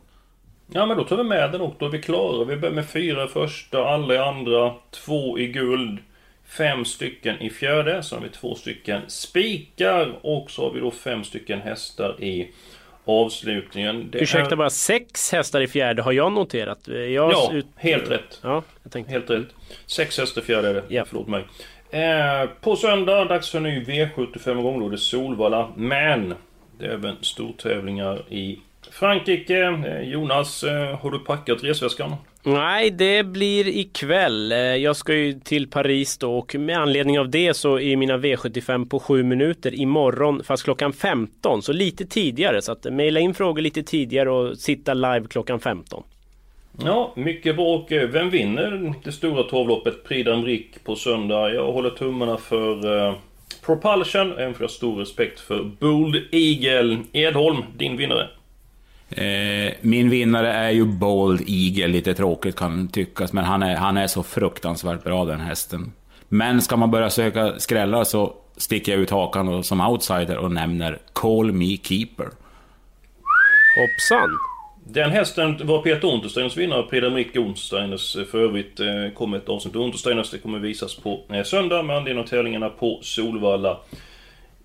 Ja 0.71 0.85
men 0.85 0.97
då 0.97 1.03
tar 1.03 1.17
vi 1.17 1.23
med 1.23 1.51
den 1.51 1.61
och 1.61 1.75
då 1.79 1.85
är 1.85 1.89
vi 1.89 2.01
klara. 2.01 2.45
Vi 2.45 2.55
börjar 2.55 2.75
med 2.75 2.89
fyra 2.89 3.27
första, 3.27 3.85
alla 3.85 4.13
i 4.13 4.17
andra, 4.17 4.73
två 4.91 5.39
i 5.39 5.47
guld, 5.47 5.99
fem 6.45 6.85
stycken 6.85 7.41
i 7.41 7.49
fjärde. 7.49 8.03
Så 8.03 8.15
har 8.15 8.23
vi 8.23 8.29
två 8.29 8.55
stycken 8.55 9.01
spikar 9.07 10.19
och 10.21 10.51
så 10.51 10.63
har 10.63 10.73
vi 10.73 10.79
då 10.79 10.91
fem 10.91 11.23
stycken 11.23 11.61
hästar 11.61 12.23
i 12.23 12.51
avslutningen. 13.05 14.09
Det 14.11 14.19
Ursäkta 14.19 14.51
är... 14.51 14.55
bara, 14.55 14.69
sex 14.69 15.31
hästar 15.31 15.61
i 15.61 15.67
fjärde 15.67 16.01
har 16.01 16.11
jag 16.11 16.31
noterat. 16.31 16.79
Jag 16.87 17.09
ja, 17.09 17.51
ut... 17.53 17.65
helt 17.75 18.11
rätt. 18.11 18.39
Ja, 18.43 18.63
jag 18.83 18.91
tänkte. 18.91 19.11
Helt 19.11 19.29
rätt. 19.29 19.47
Sex 19.85 20.17
hästar 20.17 20.41
i 20.41 20.45
fjärde 20.45 20.69
är 20.69 20.73
det. 20.73 20.83
Ja. 20.87 21.05
Förlåt 21.07 21.27
mig. 21.27 21.45
Eh, 21.91 22.49
på 22.61 22.75
söndag, 22.75 23.25
dags 23.25 23.49
för 23.49 23.57
en 23.57 23.63
ny 23.63 23.83
V75 23.83 24.59
igång. 24.59 24.79
Då 24.79 24.85
är 24.85 24.91
det 24.91 24.97
Solvalla. 24.97 25.69
Men 25.75 26.33
det 26.79 26.85
är 26.85 26.89
även 26.89 27.15
stortävlingar 27.21 28.33
i 28.33 28.59
Frankrike. 28.91 29.63
Eh, 29.63 30.01
Jonas, 30.01 30.63
eh, 30.63 30.99
har 30.99 31.11
du 31.11 31.19
packat 31.19 31.63
resväskan? 31.63 32.15
Nej, 32.43 32.91
det 32.91 33.23
blir 33.23 33.67
ikväll. 33.67 34.51
Eh, 34.51 34.57
jag 34.57 34.95
ska 34.95 35.13
ju 35.13 35.33
till 35.39 35.69
Paris 35.69 36.17
då 36.17 36.37
och 36.37 36.55
med 36.55 36.77
anledning 36.77 37.19
av 37.19 37.29
det 37.29 37.53
så 37.53 37.79
är 37.79 37.95
mina 37.95 38.17
V75 38.17 38.89
på 38.89 38.99
7 38.99 39.23
minuter 39.23 39.73
imorgon 39.73 40.43
fast 40.43 40.63
klockan 40.63 40.93
15. 40.93 41.61
Så 41.61 41.73
lite 41.73 42.05
tidigare. 42.05 42.61
Så 42.61 42.71
att 42.71 42.85
mejla 42.85 43.19
in 43.19 43.33
frågor 43.33 43.61
lite 43.61 43.83
tidigare 43.83 44.31
och 44.31 44.57
sitta 44.57 44.93
live 44.93 45.25
klockan 45.29 45.59
15. 45.59 46.03
Ja, 46.85 47.13
mycket 47.15 47.55
bra. 47.55 47.65
Och 47.65 47.87
vem 47.91 48.29
vinner 48.29 48.93
det 49.03 49.11
stora 49.11 49.43
torvloppet 49.43 50.03
Prix 50.03 50.29
d'Amérique 50.29 50.83
på 50.83 50.95
söndag? 50.95 51.53
Jag 51.53 51.71
håller 51.71 51.89
tummarna 51.89 52.37
för 52.37 52.87
uh, 52.87 53.15
Propulsion, 53.65 54.31
även 54.31 54.53
för 54.53 54.61
jag 54.61 54.67
har 54.67 54.73
stor 54.73 54.99
respekt 54.99 55.39
för 55.39 55.63
Bold 55.79 56.15
Eagle. 56.31 56.97
Edholm, 57.13 57.63
din 57.77 57.97
vinnare? 57.97 58.27
Eh, 59.09 59.73
min 59.81 60.09
vinnare 60.09 60.53
är 60.53 60.69
ju 60.69 60.85
Bold 60.85 61.41
Eagle, 61.47 61.87
lite 61.87 62.13
tråkigt 62.13 62.55
kan 62.55 62.87
tyckas, 62.87 63.33
men 63.33 63.43
han 63.43 63.63
är, 63.63 63.75
han 63.75 63.97
är 63.97 64.07
så 64.07 64.23
fruktansvärt 64.23 65.03
bra 65.03 65.25
den 65.25 65.39
hästen. 65.39 65.91
Men 66.29 66.61
ska 66.61 66.77
man 66.77 66.91
börja 66.91 67.09
söka 67.09 67.59
skrällar 67.59 68.03
så 68.03 68.33
sticker 68.57 68.91
jag 68.91 69.01
ut 69.01 69.09
hakan 69.09 69.47
och, 69.47 69.65
som 69.65 69.81
outsider 69.81 70.37
och 70.37 70.51
nämner 70.51 70.97
Call 71.13 71.51
Me 71.51 71.77
Keeper. 71.77 72.29
Hoppsan! 73.75 74.48
Den 74.91 75.11
hästen 75.11 75.67
var 75.67 75.81
Peter 75.81 76.13
Untersteiners 76.13 76.57
vinnare, 76.57 77.09
Micke 77.09 77.35
Untersteiners. 77.35 78.17
För 78.31 78.39
övrigt 78.39 78.79
eh, 78.79 78.87
kommer 79.15 79.37
ett 79.37 79.49
avsnitt 79.49 79.75
av 79.75 79.81
Untersteiners, 79.81 80.31
det 80.31 80.37
kommer 80.37 80.59
visas 80.59 80.95
på 80.95 81.19
eh, 81.33 81.43
söndag 81.43 81.83
med 81.83 81.97
anledning 81.97 82.23
av 82.23 82.27
tävlingarna 82.27 82.69
på 82.69 82.99
Solvalla. 83.01 83.77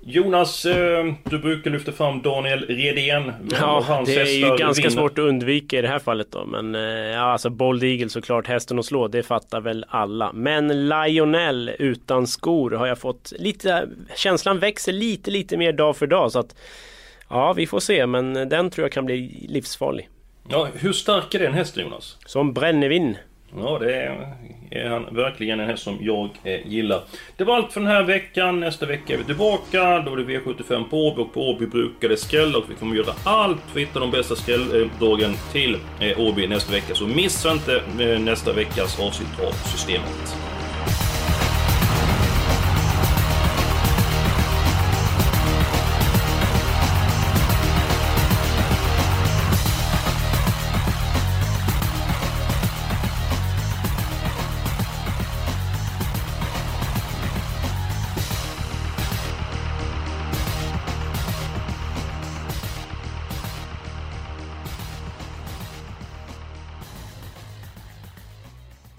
Jonas, 0.06 0.64
eh, 0.64 1.14
du 1.24 1.38
brukar 1.38 1.70
lyfta 1.70 1.92
fram 1.92 2.22
Daniel 2.22 2.66
Redén. 2.68 3.32
Ja, 3.60 4.02
det 4.06 4.20
är 4.20 4.50
ju 4.50 4.56
ganska 4.56 4.88
vinner. 4.88 5.00
svårt 5.00 5.18
att 5.18 5.24
undvika 5.24 5.78
i 5.78 5.82
det 5.82 5.88
här 5.88 5.98
fallet 5.98 6.32
då. 6.32 6.46
Men 6.46 6.74
eh, 6.74 6.80
ja, 6.82 7.20
alltså 7.20 7.50
Bold 7.50 7.84
Eagle 7.84 8.08
såklart, 8.08 8.46
hästen 8.46 8.78
att 8.78 8.84
slå, 8.84 9.08
det 9.08 9.22
fattar 9.22 9.60
väl 9.60 9.84
alla. 9.88 10.32
Men 10.32 10.88
Lionel 10.88 11.70
utan 11.78 12.26
skor 12.26 12.70
har 12.70 12.86
jag 12.86 12.98
fått 12.98 13.32
lite, 13.38 13.88
känslan 14.16 14.58
växer 14.58 14.92
lite, 14.92 15.30
lite 15.30 15.56
mer 15.56 15.72
dag 15.72 15.96
för 15.96 16.06
dag. 16.06 16.32
Så 16.32 16.38
att 16.38 16.56
ja, 17.28 17.52
vi 17.52 17.66
får 17.66 17.80
se. 17.80 18.06
Men 18.06 18.34
den 18.48 18.70
tror 18.70 18.84
jag 18.84 18.92
kan 18.92 19.04
bli 19.04 19.46
livsfarlig. 19.48 20.08
Ja, 20.48 20.68
hur 20.74 20.92
stark 20.92 21.34
är 21.34 21.38
den 21.38 21.54
hästen 21.54 21.82
Jonas? 21.82 22.16
Som 22.26 22.52
brännevin. 22.52 23.16
Ja, 23.56 23.78
det 23.78 24.16
är 24.70 24.88
han 24.88 25.14
verkligen 25.14 25.60
en 25.60 25.68
häst 25.68 25.82
som 25.82 25.98
jag 26.00 26.30
eh, 26.44 26.66
gillar. 26.66 27.02
Det 27.36 27.44
var 27.44 27.56
allt 27.56 27.72
för 27.72 27.80
den 27.80 27.90
här 27.90 28.02
veckan. 28.02 28.60
Nästa 28.60 28.86
vecka 28.86 29.14
är 29.14 29.18
vi 29.18 29.24
tillbaka. 29.24 29.98
Då 30.00 30.12
är 30.12 30.16
det 30.16 30.22
V75 30.22 30.84
på 30.90 31.06
Åby 31.06 31.22
och 31.22 31.34
på 31.34 31.50
Åby 31.50 31.66
brukar 31.66 32.08
det 32.08 32.16
skrälla 32.16 32.58
och 32.58 32.64
vi 32.70 32.74
kommer 32.74 32.96
göra 32.96 33.14
allt 33.24 33.60
för 33.60 33.80
att 33.80 33.86
hitta 33.86 34.00
de 34.00 34.10
bästa 34.10 34.36
skrälldragen 34.36 35.34
till 35.52 35.78
eh, 36.00 36.20
Åby 36.20 36.46
nästa 36.46 36.72
vecka. 36.72 36.94
Så 36.94 37.06
missa 37.06 37.52
inte 37.52 37.82
eh, 38.00 38.20
nästa 38.20 38.52
veckas 38.52 39.00
avsnitt 39.00 39.40
av 39.40 39.52
Systemet. 39.52 40.53